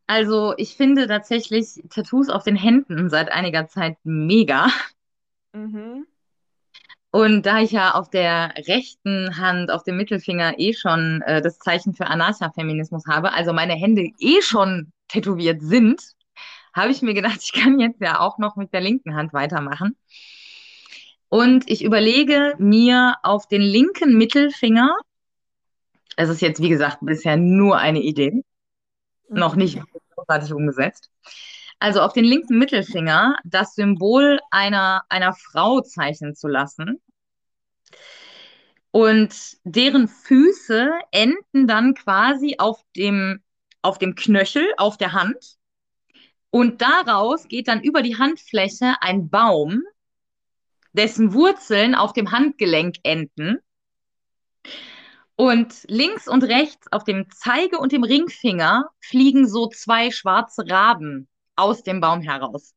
[0.07, 4.67] Also ich finde tatsächlich Tattoos auf den Händen seit einiger Zeit mega.
[5.53, 6.05] Mhm.
[7.11, 11.59] Und da ich ja auf der rechten Hand, auf dem Mittelfinger eh schon äh, das
[11.59, 16.01] Zeichen für Anarcha-Feminismus habe, also meine Hände eh schon tätowiert sind,
[16.73, 19.95] habe ich mir gedacht, ich kann jetzt ja auch noch mit der linken Hand weitermachen.
[21.29, 24.95] Und ich überlege mir auf den linken Mittelfinger,
[26.15, 28.43] es ist jetzt wie gesagt bisher nur eine Idee,
[29.33, 29.59] noch Mhm.
[29.59, 29.79] nicht
[30.15, 31.09] großartig umgesetzt.
[31.79, 37.01] Also auf den linken Mittelfinger das Symbol einer, einer Frau zeichnen zu lassen.
[38.91, 43.41] Und deren Füße enden dann quasi auf dem,
[43.81, 45.57] auf dem Knöchel, auf der Hand.
[46.51, 49.83] Und daraus geht dann über die Handfläche ein Baum,
[50.93, 53.59] dessen Wurzeln auf dem Handgelenk enden.
[55.35, 61.27] Und links und rechts auf dem Zeige- und dem Ringfinger fliegen so zwei schwarze Raben
[61.55, 62.75] aus dem Baum heraus.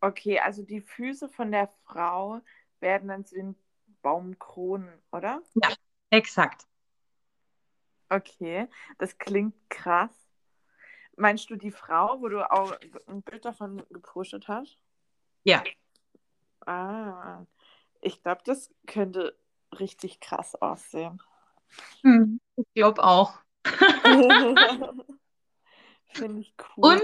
[0.00, 2.40] Okay, also die Füße von der Frau
[2.80, 3.56] werden dann zu den
[4.02, 5.42] Baumkronen, oder?
[5.54, 5.74] Ja,
[6.10, 6.64] exakt.
[8.10, 10.10] Okay, das klingt krass.
[11.16, 12.72] Meinst du die Frau, wo du auch
[13.08, 14.78] ein Bild davon gepostet hast?
[15.44, 15.64] Ja.
[16.64, 17.44] Ah,
[18.00, 19.36] ich glaube, das könnte
[19.78, 21.22] richtig krass aussehen.
[22.02, 23.34] Hm, ich glaube auch.
[26.08, 26.92] Finde ich cool.
[26.92, 27.02] Und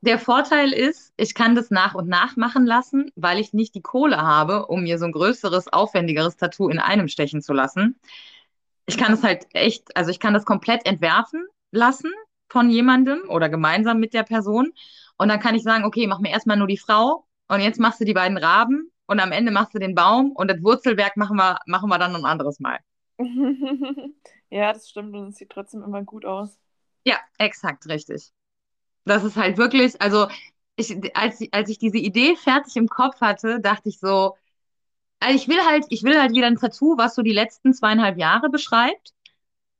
[0.00, 3.82] der Vorteil ist, ich kann das nach und nach machen lassen, weil ich nicht die
[3.82, 7.98] Kohle habe, um mir so ein größeres, aufwendigeres Tattoo in einem stechen zu lassen.
[8.86, 12.12] Ich kann es halt echt, also ich kann das komplett entwerfen lassen
[12.48, 14.72] von jemandem oder gemeinsam mit der Person.
[15.16, 18.00] Und dann kann ich sagen, okay, mach mir erstmal nur die Frau und jetzt machst
[18.00, 21.36] du die beiden Raben und am Ende machst du den Baum und das Wurzelwerk machen
[21.36, 22.78] wir, machen wir dann ein anderes Mal.
[24.50, 26.58] ja, das stimmt und es sieht trotzdem immer gut aus.
[27.04, 28.30] Ja, exakt, richtig.
[29.04, 30.28] Das ist halt wirklich, also
[30.76, 34.36] ich, als, als ich diese Idee fertig im Kopf hatte, dachte ich so,
[35.20, 38.18] also ich will halt, ich will halt wieder ein Tattoo, was so die letzten zweieinhalb
[38.18, 39.14] Jahre beschreibt.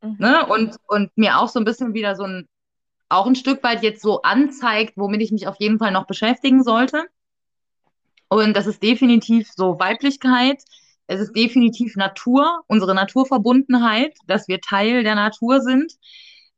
[0.00, 0.16] Mhm.
[0.18, 0.46] Ne?
[0.46, 2.48] Und, und mir auch so ein bisschen wieder so ein,
[3.10, 6.62] auch ein Stück weit jetzt so anzeigt, womit ich mich auf jeden Fall noch beschäftigen
[6.62, 7.08] sollte.
[8.28, 10.62] Und das ist definitiv so Weiblichkeit.
[11.06, 15.94] Es ist definitiv Natur, unsere Naturverbundenheit, dass wir Teil der Natur sind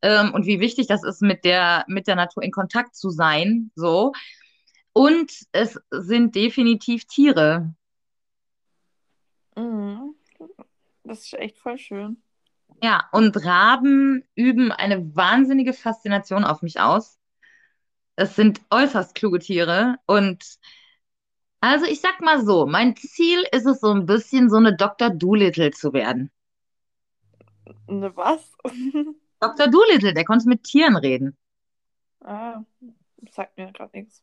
[0.02, 3.70] ähm, und wie wichtig das ist, mit der, mit der Natur in Kontakt zu sein.
[3.74, 4.12] So.
[4.92, 7.74] Und es sind definitiv Tiere.
[9.56, 10.14] Mhm.
[11.04, 12.22] Das ist echt voll schön.
[12.82, 17.18] Ja, und Raben üben eine wahnsinnige Faszination auf mich aus.
[18.16, 20.44] Es sind äußerst kluge Tiere und
[21.60, 25.10] also ich sag mal so, mein Ziel ist es so ein bisschen so eine Dr.
[25.10, 26.30] Doolittle zu werden.
[27.86, 28.40] Eine was?
[29.40, 29.68] Dr.
[29.68, 31.36] Doolittle, der konnte mit Tieren reden.
[32.20, 32.62] Ah,
[33.30, 34.22] sagt mir gerade nichts.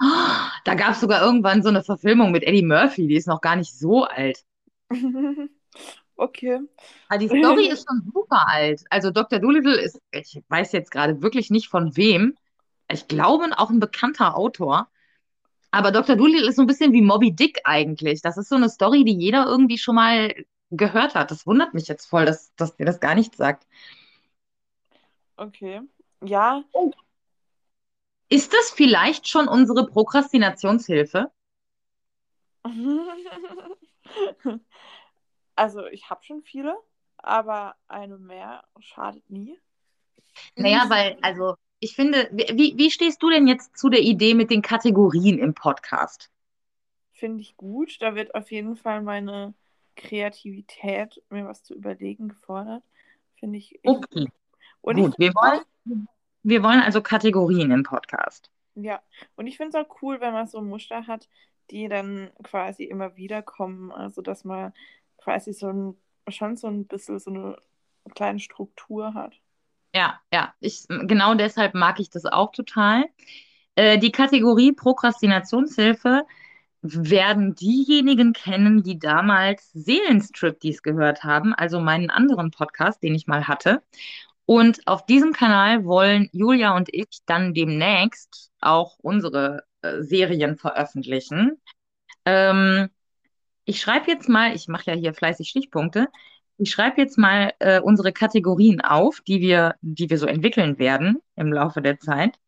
[0.64, 3.56] Da gab es sogar irgendwann so eine Verfilmung mit Eddie Murphy, die ist noch gar
[3.56, 4.44] nicht so alt.
[6.16, 6.60] okay.
[7.08, 8.84] Aber die Story ist schon super alt.
[8.90, 9.38] Also Dr.
[9.38, 12.36] Doolittle ist, ich weiß jetzt gerade wirklich nicht von wem.
[12.90, 14.88] Ich glaube auch ein bekannter Autor.
[15.70, 16.16] Aber Dr.
[16.16, 18.22] Doolittle ist so ein bisschen wie Moby Dick eigentlich.
[18.22, 20.34] Das ist so eine Story, die jeder irgendwie schon mal
[20.70, 21.30] gehört hat.
[21.30, 23.66] Das wundert mich jetzt voll, dass, dass dir das gar nichts sagt.
[25.36, 25.82] Okay.
[26.24, 26.64] Ja.
[28.28, 31.30] Ist das vielleicht schon unsere Prokrastinationshilfe?
[35.54, 36.76] also, ich habe schon viele,
[37.18, 39.58] aber eine mehr schadet nie.
[40.56, 44.50] Naja, weil, also, ich finde, wie, wie stehst du denn jetzt zu der Idee mit
[44.50, 46.30] den Kategorien im Podcast?
[47.12, 48.00] Finde ich gut.
[48.00, 49.54] Da wird auf jeden Fall meine
[49.96, 52.82] Kreativität, mir was zu überlegen, gefordert.
[53.38, 53.78] Finde ich.
[53.84, 54.28] Okay.
[54.80, 56.08] Und Gut, wir wollen,
[56.42, 58.50] wir wollen also Kategorien im Podcast.
[58.74, 59.02] Ja,
[59.36, 61.28] und ich finde es auch cool, wenn man so Muster hat,
[61.70, 63.90] die dann quasi immer wieder kommen.
[63.90, 64.72] Also, dass man
[65.18, 65.96] quasi so ein,
[66.28, 67.56] schon so ein bisschen so eine
[68.14, 69.40] kleine Struktur hat.
[69.98, 73.06] Ja, ja, ich, genau deshalb mag ich das auch total.
[73.74, 76.22] Äh, die Kategorie Prokrastinationshilfe
[76.82, 83.48] werden diejenigen kennen, die damals Seelenstriptease gehört haben, also meinen anderen Podcast, den ich mal
[83.48, 83.82] hatte.
[84.46, 91.60] Und auf diesem Kanal wollen Julia und ich dann demnächst auch unsere äh, Serien veröffentlichen.
[92.24, 92.88] Ähm,
[93.64, 96.06] ich schreibe jetzt mal, ich mache ja hier fleißig Stichpunkte,
[96.58, 101.20] ich schreibe jetzt mal äh, unsere Kategorien auf, die wir, die wir so entwickeln werden
[101.36, 102.38] im Laufe der Zeit.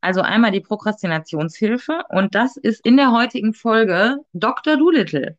[0.00, 4.76] Also einmal die Prokrastinationshilfe und das ist in der heutigen Folge Dr.
[4.76, 5.36] Doolittle.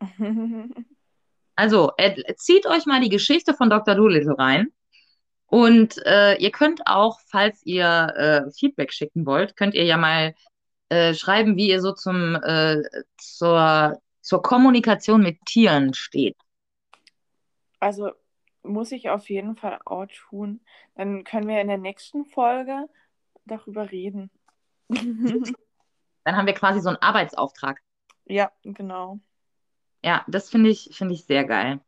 [1.56, 3.94] also äh, zieht euch mal die Geschichte von Dr.
[3.94, 4.68] Doolittle rein.
[5.46, 10.34] Und äh, ihr könnt auch, falls ihr äh, Feedback schicken wollt, könnt ihr ja mal
[10.88, 12.82] äh, schreiben, wie ihr so zum, äh,
[13.18, 16.36] zur, zur Kommunikation mit Tieren steht.
[17.82, 18.12] Also
[18.62, 20.60] muss ich auf jeden Fall auch tun.
[20.94, 22.88] Dann können wir in der nächsten Folge
[23.44, 24.30] darüber reden.
[24.88, 27.80] Dann haben wir quasi so einen Arbeitsauftrag.
[28.26, 29.18] Ja, genau.
[30.04, 31.80] Ja, das finde ich, finde ich sehr geil.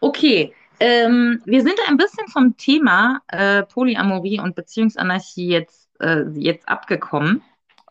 [0.00, 6.68] Okay, ähm, wir sind ein bisschen vom Thema äh, Polyamorie und Beziehungsanarchie jetzt, äh, jetzt
[6.68, 7.42] abgekommen.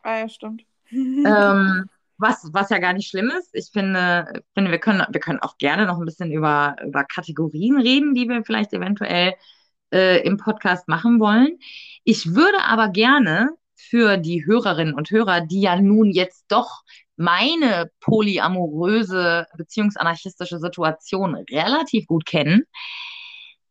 [0.04, 0.66] Ah ja, stimmt.
[0.92, 3.50] ähm, was, was ja gar nicht schlimm ist.
[3.54, 7.80] Ich finde, finde wir, können, wir können auch gerne noch ein bisschen über, über Kategorien
[7.80, 9.34] reden, die wir vielleicht eventuell
[9.94, 11.60] äh, im Podcast machen wollen.
[12.04, 16.84] Ich würde aber gerne für die Hörerinnen und Hörer, die ja nun jetzt doch
[17.16, 22.64] meine polyamoröse beziehungsanarchistische Situation relativ gut kennen,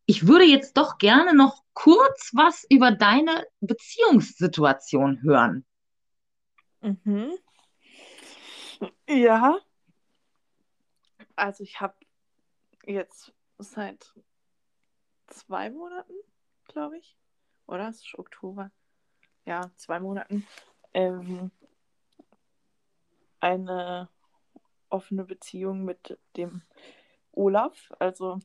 [0.06, 5.64] ich würde jetzt doch gerne noch kurz was über deine Beziehungssituation hören.
[6.80, 7.32] Mhm.
[9.08, 9.58] Ja.
[11.36, 11.94] Also ich habe
[12.84, 14.14] jetzt seit
[15.28, 16.14] zwei Monaten,
[16.66, 17.16] glaube ich,
[17.66, 17.88] oder?
[17.88, 18.70] Es ist Oktober.
[19.44, 20.46] Ja, zwei Monaten.
[20.94, 21.50] Ähm,
[23.40, 24.08] eine
[24.88, 26.62] offene Beziehung mit dem
[27.32, 27.92] Olaf.
[27.98, 28.40] Also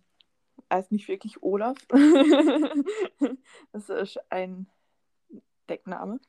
[0.71, 1.77] heißt nicht wirklich Olaf.
[3.71, 4.67] das ist ein
[5.69, 6.19] Deckname.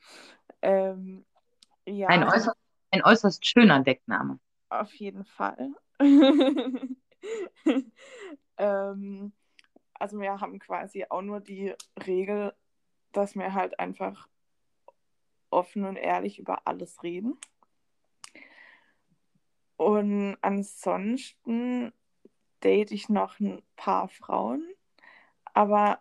[0.63, 1.25] Ähm,
[1.85, 2.57] ja, Ein äußerst,
[2.93, 4.39] ein äußerst schöner Deckname.
[4.69, 5.75] auf jeden Fall.
[8.59, 9.33] ähm,
[9.95, 11.75] also wir haben quasi auch nur die
[12.07, 12.55] Regel,
[13.13, 14.29] dass wir halt einfach
[15.51, 17.39] offen und ehrlich über alles reden.
[19.77, 21.93] Und ansonsten
[22.63, 24.65] date ich noch ein paar Frauen,
[25.45, 26.01] aber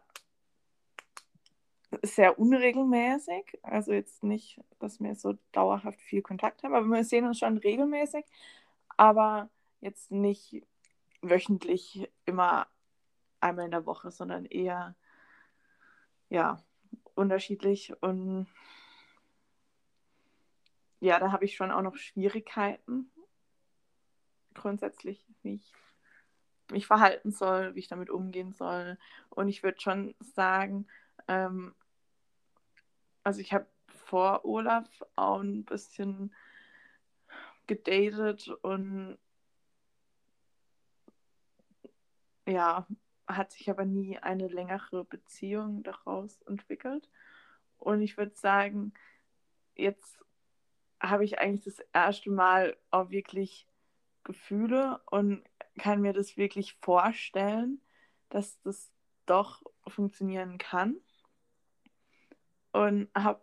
[2.03, 3.59] sehr unregelmäßig.
[3.63, 7.57] Also jetzt nicht, dass wir so dauerhaft viel Kontakt haben, aber wir sehen uns schon
[7.57, 8.25] regelmäßig,
[8.97, 9.49] aber
[9.81, 10.63] jetzt nicht
[11.21, 12.67] wöchentlich immer
[13.39, 14.95] einmal in der Woche, sondern eher
[16.29, 16.63] ja
[17.15, 18.47] unterschiedlich und
[20.99, 23.11] ja, da habe ich schon auch noch Schwierigkeiten
[24.53, 25.73] grundsätzlich, wie ich
[26.69, 28.97] mich verhalten soll, wie ich damit umgehen soll.
[29.29, 30.87] Und ich würde schon sagen,
[31.27, 31.73] ähm,
[33.23, 36.33] also ich habe vor Olaf auch ein bisschen
[37.67, 39.17] gedatet und
[42.47, 42.85] ja,
[43.27, 47.09] hat sich aber nie eine längere Beziehung daraus entwickelt.
[47.77, 48.93] Und ich würde sagen,
[49.75, 50.19] jetzt
[50.99, 53.67] habe ich eigentlich das erste Mal auch wirklich
[54.23, 55.43] Gefühle und
[55.79, 57.81] kann mir das wirklich vorstellen,
[58.29, 58.91] dass das
[59.25, 60.97] doch funktionieren kann.
[62.71, 63.41] Und habe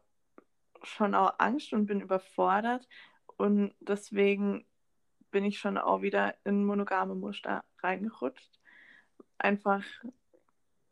[0.83, 2.89] schon auch Angst und bin überfordert.
[3.37, 4.67] Und deswegen
[5.31, 8.59] bin ich schon auch wieder in monogame Muster reingerutscht.
[9.39, 9.85] Einfach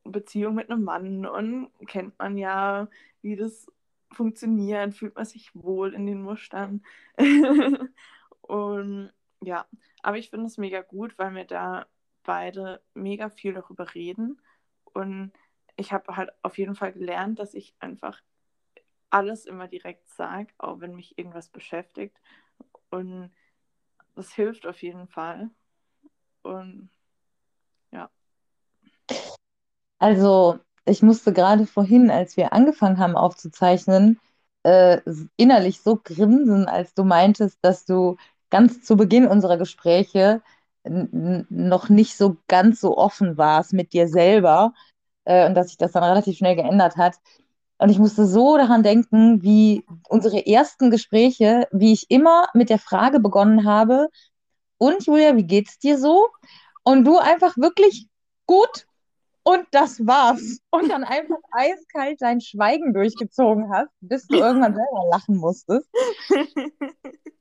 [0.05, 2.89] Beziehung mit einem Mann und kennt man ja,
[3.23, 3.67] wie das
[4.13, 6.85] funktioniert, fühlt man sich wohl in den Mustern.
[8.43, 9.67] und ja,
[10.03, 11.87] aber ich finde es mega gut, weil wir da
[12.23, 14.41] beide mega viel darüber reden.
[14.93, 15.33] Und
[15.77, 18.21] ich habe halt auf jeden Fall gelernt, dass ich einfach
[19.11, 22.19] alles immer direkt sage, auch wenn mich irgendwas beschäftigt.
[22.91, 23.31] Und
[24.15, 25.51] das hilft auf jeden Fall.
[26.43, 26.91] Und
[27.93, 28.11] ja.
[29.99, 34.21] Also, ich musste gerade vorhin, als wir angefangen haben aufzuzeichnen,
[34.63, 35.01] äh,
[35.37, 38.17] innerlich so grinsen, als du meintest, dass du
[38.51, 40.43] ganz zu Beginn unserer Gespräche
[40.85, 44.73] noch nicht so ganz so offen warst mit dir selber
[45.27, 47.17] äh, und dass sich das dann relativ schnell geändert hat.
[47.79, 52.79] Und ich musste so daran denken, wie unsere ersten Gespräche, wie ich immer mit der
[52.79, 54.09] Frage begonnen habe,
[54.79, 56.29] und Julia, wie geht's dir so?
[56.83, 58.09] Und du einfach wirklich
[58.47, 58.87] gut
[59.43, 60.61] und das war's.
[60.71, 65.89] Und dann einfach eiskalt dein Schweigen durchgezogen hast, bis du irgendwann selber lachen musstest.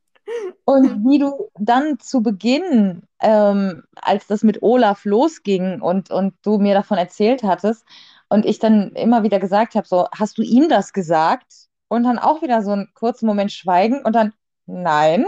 [0.63, 6.57] Und wie du dann zu Beginn, ähm, als das mit Olaf losging und, und du
[6.57, 7.85] mir davon erzählt hattest,
[8.29, 11.69] und ich dann immer wieder gesagt habe, so, hast du ihm das gesagt?
[11.87, 14.33] Und dann auch wieder so einen kurzen Moment schweigen und dann,
[14.65, 15.25] nein.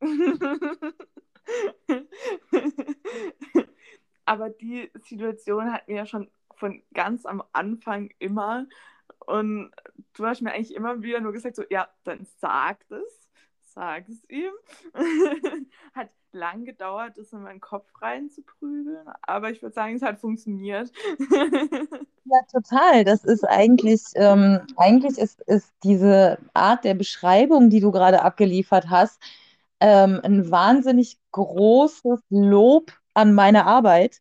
[4.24, 8.66] Aber die Situation hatten wir ja schon von ganz am Anfang immer.
[9.26, 9.72] Und
[10.14, 13.19] du hast mir eigentlich immer wieder nur gesagt, so, ja, dann sag es
[13.72, 14.52] sag es ihm.
[15.94, 20.90] hat lang gedauert, das in meinen Kopf reinzuprügeln, aber ich würde sagen, es hat funktioniert.
[22.24, 23.04] ja, total.
[23.04, 28.90] Das ist eigentlich, ähm, eigentlich ist, ist diese Art der Beschreibung, die du gerade abgeliefert
[28.90, 29.20] hast,
[29.80, 34.20] ähm, ein wahnsinnig großes Lob an meine Arbeit,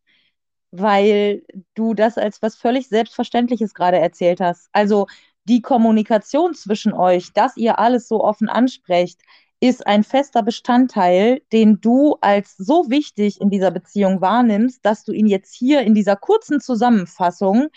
[0.72, 1.44] weil
[1.76, 4.70] du das als was völlig Selbstverständliches gerade erzählt hast.
[4.72, 5.08] Also
[5.50, 9.22] die Kommunikation zwischen euch, dass ihr alles so offen ansprecht,
[9.60, 15.12] ist ein fester Bestandteil, den du als so wichtig in dieser Beziehung wahrnimmst, dass du
[15.12, 17.70] ihn jetzt hier in dieser kurzen Zusammenfassung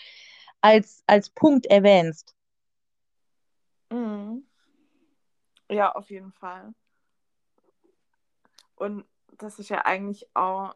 [0.61, 2.35] als, als Punkt erwähnst.
[3.89, 4.45] Mhm.
[5.69, 6.73] Ja, auf jeden Fall.
[8.75, 9.05] Und
[9.37, 10.75] das ist ja eigentlich auch,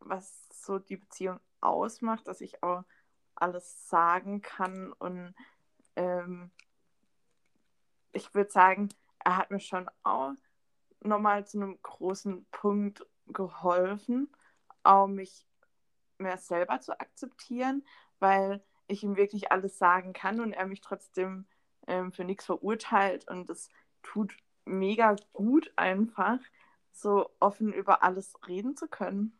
[0.00, 2.84] was so die Beziehung ausmacht, dass ich auch
[3.36, 5.34] alles sagen kann und
[5.96, 6.50] ähm,
[8.12, 8.88] ich würde sagen,
[9.24, 10.32] er hat mir schon auch
[11.00, 14.30] nochmal zu einem großen Punkt geholfen,
[14.82, 15.46] auch mich
[16.18, 17.84] mehr selber zu akzeptieren,
[18.18, 21.46] weil ich ihm wirklich alles sagen kann und er mich trotzdem
[21.86, 23.28] ähm, für nichts verurteilt.
[23.28, 23.68] Und es
[24.02, 26.38] tut mega gut einfach,
[26.92, 29.38] so offen über alles reden zu können.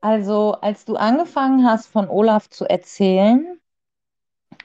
[0.00, 3.60] Also, als du angefangen hast, von Olaf zu erzählen,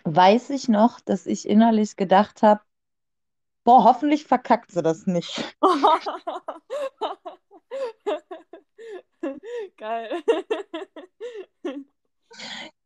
[0.04, 2.62] weiß ich noch, dass ich innerlich gedacht habe,
[3.64, 5.56] boah, hoffentlich verkackt sie das nicht.
[9.78, 10.24] Geil.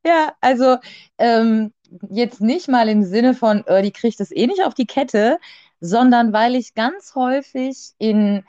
[0.05, 0.77] Ja, also
[1.17, 1.73] ähm,
[2.09, 5.39] jetzt nicht mal im Sinne von, äh, die kriegt es eh nicht auf die Kette,
[5.79, 8.45] sondern weil ich ganz häufig in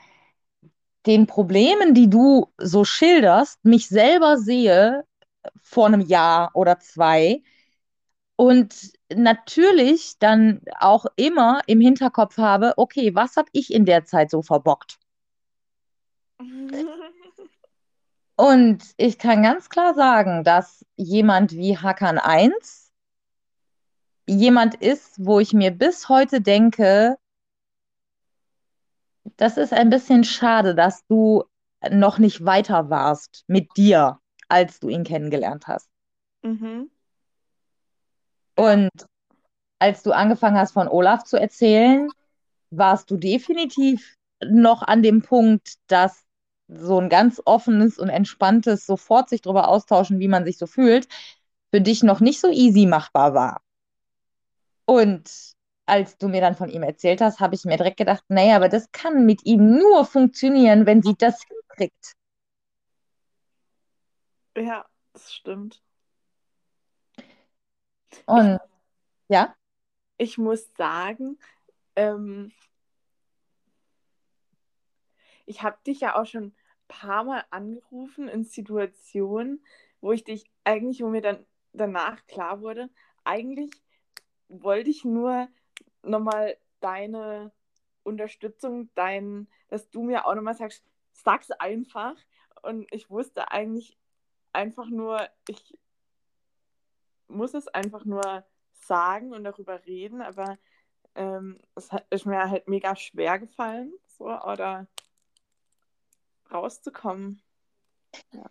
[1.09, 5.03] den Problemen, die du so schilderst, mich selber sehe
[5.63, 7.41] vor einem Jahr oder zwei
[8.35, 14.29] und natürlich dann auch immer im Hinterkopf habe, okay, was habe ich in der Zeit
[14.29, 14.99] so verbockt?
[18.35, 22.89] Und ich kann ganz klar sagen, dass jemand wie Hakan 1
[24.25, 27.17] jemand ist, wo ich mir bis heute denke,
[29.37, 31.43] das ist ein bisschen schade, dass du
[31.91, 35.89] noch nicht weiter warst mit dir, als du ihn kennengelernt hast.
[36.41, 36.89] Mhm.
[38.55, 38.89] Und
[39.79, 42.09] als du angefangen hast, von Olaf zu erzählen,
[42.69, 44.15] warst du definitiv
[44.45, 46.25] noch an dem Punkt, dass
[46.67, 51.07] so ein ganz offenes und entspanntes sofort sich darüber austauschen, wie man sich so fühlt,
[51.71, 53.61] für dich noch nicht so easy machbar war.
[54.85, 55.55] Und
[55.89, 58.69] als du mir dann von ihm erzählt hast, habe ich mir direkt gedacht, naja, aber
[58.69, 62.13] das kann mit ihm nur funktionieren, wenn sie das hinkriegt.
[64.55, 65.81] Ja, das stimmt.
[68.25, 68.59] Und ich,
[69.29, 69.55] ja?
[70.17, 71.39] Ich muss sagen,
[71.95, 72.51] ähm,
[75.45, 76.55] ich habe dich ja auch schon ein
[76.87, 79.63] paar Mal angerufen in Situationen,
[80.01, 82.89] wo ich dich eigentlich, wo mir dann danach klar wurde,
[83.23, 83.71] eigentlich
[84.47, 85.47] wollte ich nur
[86.03, 87.51] nochmal deine
[88.03, 92.15] Unterstützung, dein, dass du mir auch nochmal sagst, sag's einfach.
[92.61, 93.97] Und ich wusste eigentlich
[94.53, 95.77] einfach nur, ich
[97.27, 100.57] muss es einfach nur sagen und darüber reden, aber
[101.15, 104.87] ähm, es ist mir halt mega schwer gefallen, so, oder
[106.51, 107.41] rauszukommen.
[108.31, 108.49] Ja.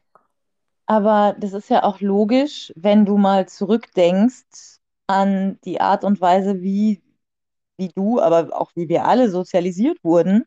[0.87, 6.63] Aber das ist ja auch logisch, wenn du mal zurückdenkst an die Art und Weise,
[6.63, 7.03] wie,
[7.79, 10.45] wie du, aber auch wie wir alle sozialisiert wurden.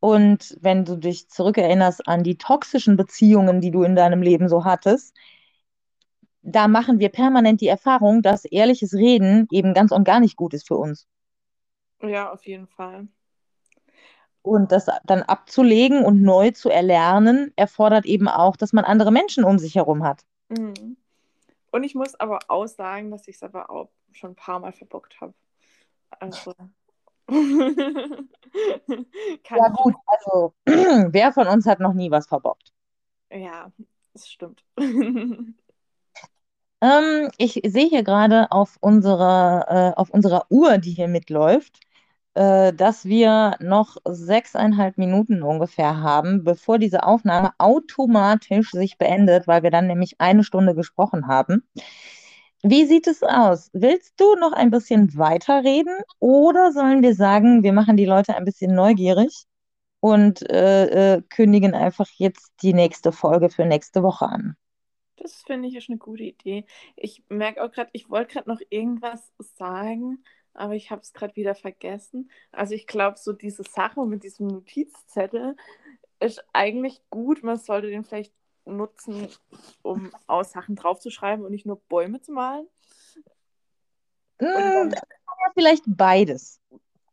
[0.00, 4.64] Und wenn du dich zurückerinnerst an die toxischen Beziehungen, die du in deinem Leben so
[4.64, 5.16] hattest,
[6.42, 10.54] da machen wir permanent die Erfahrung, dass ehrliches Reden eben ganz und gar nicht gut
[10.54, 11.06] ist für uns.
[12.02, 13.08] Ja, auf jeden Fall.
[14.42, 19.44] Und das dann abzulegen und neu zu erlernen, erfordert eben auch, dass man andere Menschen
[19.44, 20.24] um sich herum hat.
[20.48, 20.96] Mhm.
[21.70, 24.72] Und ich muss aber auch sagen, dass ich es aber auch schon ein paar Mal
[24.72, 25.34] verbockt habe.
[26.10, 26.54] Also.
[29.50, 32.72] ja, gut, also wer von uns hat noch nie was verbockt?
[33.30, 33.70] Ja,
[34.14, 34.64] das stimmt.
[34.78, 35.54] ähm,
[37.36, 41.80] ich sehe hier gerade auf unserer, äh, auf unserer Uhr, die hier mitläuft,
[42.34, 49.62] äh, dass wir noch sechseinhalb Minuten ungefähr haben, bevor diese Aufnahme automatisch sich beendet, weil
[49.62, 51.68] wir dann nämlich eine Stunde gesprochen haben.
[52.68, 53.70] Wie sieht es aus?
[53.72, 58.44] Willst du noch ein bisschen weiterreden oder sollen wir sagen, wir machen die Leute ein
[58.44, 59.44] bisschen neugierig
[60.00, 64.56] und äh, äh, kündigen einfach jetzt die nächste Folge für nächste Woche an?
[65.16, 66.64] Das finde ich ist eine gute Idee.
[66.96, 70.22] Ich merke auch gerade, ich wollte gerade noch irgendwas sagen,
[70.54, 72.30] aber ich habe es gerade wieder vergessen.
[72.52, 75.56] Also ich glaube, so diese Sache mit diesem Notizzettel
[76.20, 77.42] ist eigentlich gut.
[77.42, 78.32] Man sollte den vielleicht
[78.76, 79.28] nutzen,
[79.82, 82.66] um aus Sachen draufzuschreiben und nicht nur Bäume zu malen.
[84.38, 84.94] Dann,
[85.54, 86.60] vielleicht beides.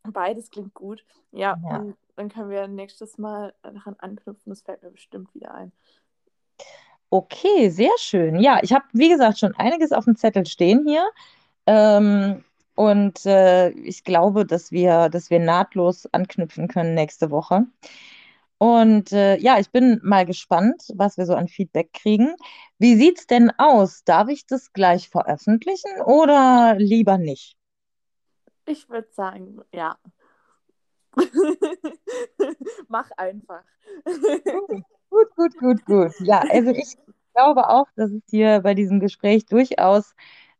[0.03, 1.03] Beides klingt gut.
[1.32, 4.51] Ja, ja, und dann können wir nächstes Mal daran anknüpfen.
[4.51, 5.72] Das fällt mir bestimmt wieder ein.
[7.10, 8.39] Okay, sehr schön.
[8.39, 11.08] Ja, ich habe, wie gesagt, schon einiges auf dem Zettel stehen hier.
[11.66, 12.43] Ähm,
[12.76, 17.66] und äh, ich glaube, dass wir, dass wir nahtlos anknüpfen können nächste Woche.
[18.58, 22.36] Und äh, ja, ich bin mal gespannt, was wir so an Feedback kriegen.
[22.80, 24.03] Wie sieht es denn aus?
[24.06, 27.58] Darf ich das gleich veröffentlichen oder lieber nicht?
[28.66, 29.97] Ich würde sagen, ja.
[32.88, 33.64] Mach einfach.
[35.10, 36.12] gut, gut, gut, gut.
[36.20, 36.97] Ja, also ich
[37.34, 40.16] glaube auch, dass es hier bei diesem Gespräch durchaus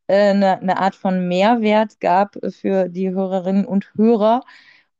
[0.08, 4.42] eine, äh, eine Art von Mehrwert gab für die Hörerinnen und Hörer.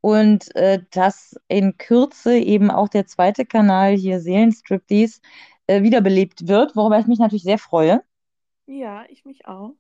[0.06, 5.20] Und äh, dass in Kürze eben auch der zweite Kanal hier Seelenstriptease
[5.66, 8.04] äh, wiederbelebt wird, worüber ich mich natürlich sehr freue.
[8.68, 9.74] Ja, ich mich auch.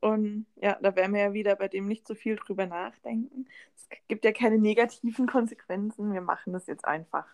[0.00, 3.46] Und ja, da werden wir ja wieder bei dem nicht so viel drüber nachdenken.
[3.76, 6.14] Es gibt ja keine negativen Konsequenzen.
[6.14, 7.26] Wir machen das jetzt einfach,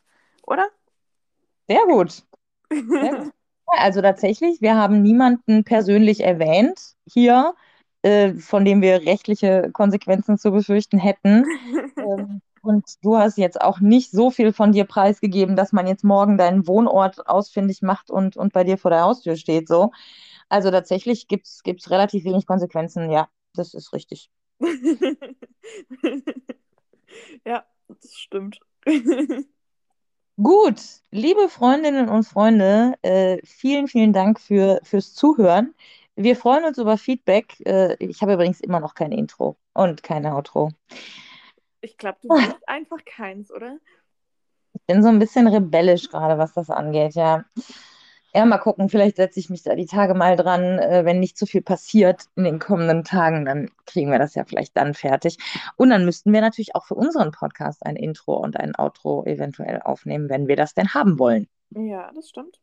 [0.42, 0.68] oder?
[1.68, 2.24] Sehr gut.
[2.72, 3.32] Sehr gut.
[3.66, 7.54] Also tatsächlich, wir haben niemanden persönlich erwähnt hier,
[8.02, 11.44] äh, von dem wir rechtliche Konsequenzen zu befürchten hätten.
[11.96, 16.04] ähm, und du hast jetzt auch nicht so viel von dir preisgegeben, dass man jetzt
[16.04, 19.66] morgen deinen Wohnort ausfindig macht und, und bei dir vor der Haustür steht.
[19.68, 19.90] So.
[20.48, 23.10] Also tatsächlich gibt es relativ wenig Konsequenzen.
[23.10, 24.30] Ja, das ist richtig.
[27.44, 28.60] ja, das stimmt.
[30.42, 30.80] Gut,
[31.10, 35.74] liebe Freundinnen und Freunde, äh, vielen, vielen Dank für, fürs Zuhören.
[36.16, 37.56] Wir freuen uns über Feedback.
[37.64, 40.70] Äh, ich habe übrigens immer noch kein Intro und kein Outro.
[41.80, 43.78] Ich glaube, du willst einfach keins, oder?
[44.74, 47.44] Ich bin so ein bisschen rebellisch gerade, was das angeht, ja.
[48.34, 50.78] Ja, mal gucken, vielleicht setze ich mich da die Tage mal dran.
[50.78, 54.44] Äh, wenn nicht zu viel passiert in den kommenden Tagen, dann kriegen wir das ja
[54.44, 55.36] vielleicht dann fertig.
[55.76, 59.82] Und dann müssten wir natürlich auch für unseren Podcast ein Intro und ein Outro eventuell
[59.82, 61.46] aufnehmen, wenn wir das denn haben wollen.
[61.70, 62.61] Ja, das stimmt.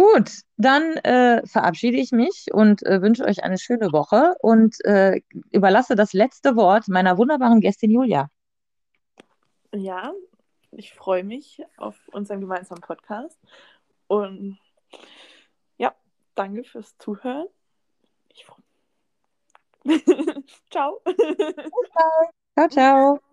[0.00, 5.20] Gut, dann äh, verabschiede ich mich und äh, wünsche euch eine schöne Woche und äh,
[5.50, 8.30] überlasse das letzte Wort meiner wunderbaren Gästin Julia.
[9.74, 10.14] Ja,
[10.70, 13.38] ich freue mich auf unseren gemeinsamen Podcast
[14.06, 14.58] und
[15.76, 15.94] ja,
[16.34, 17.48] danke fürs Zuhören.
[18.32, 18.62] Ich freue
[19.84, 20.02] mich.
[20.70, 21.02] ciao.
[22.56, 23.29] Ciao, ciao.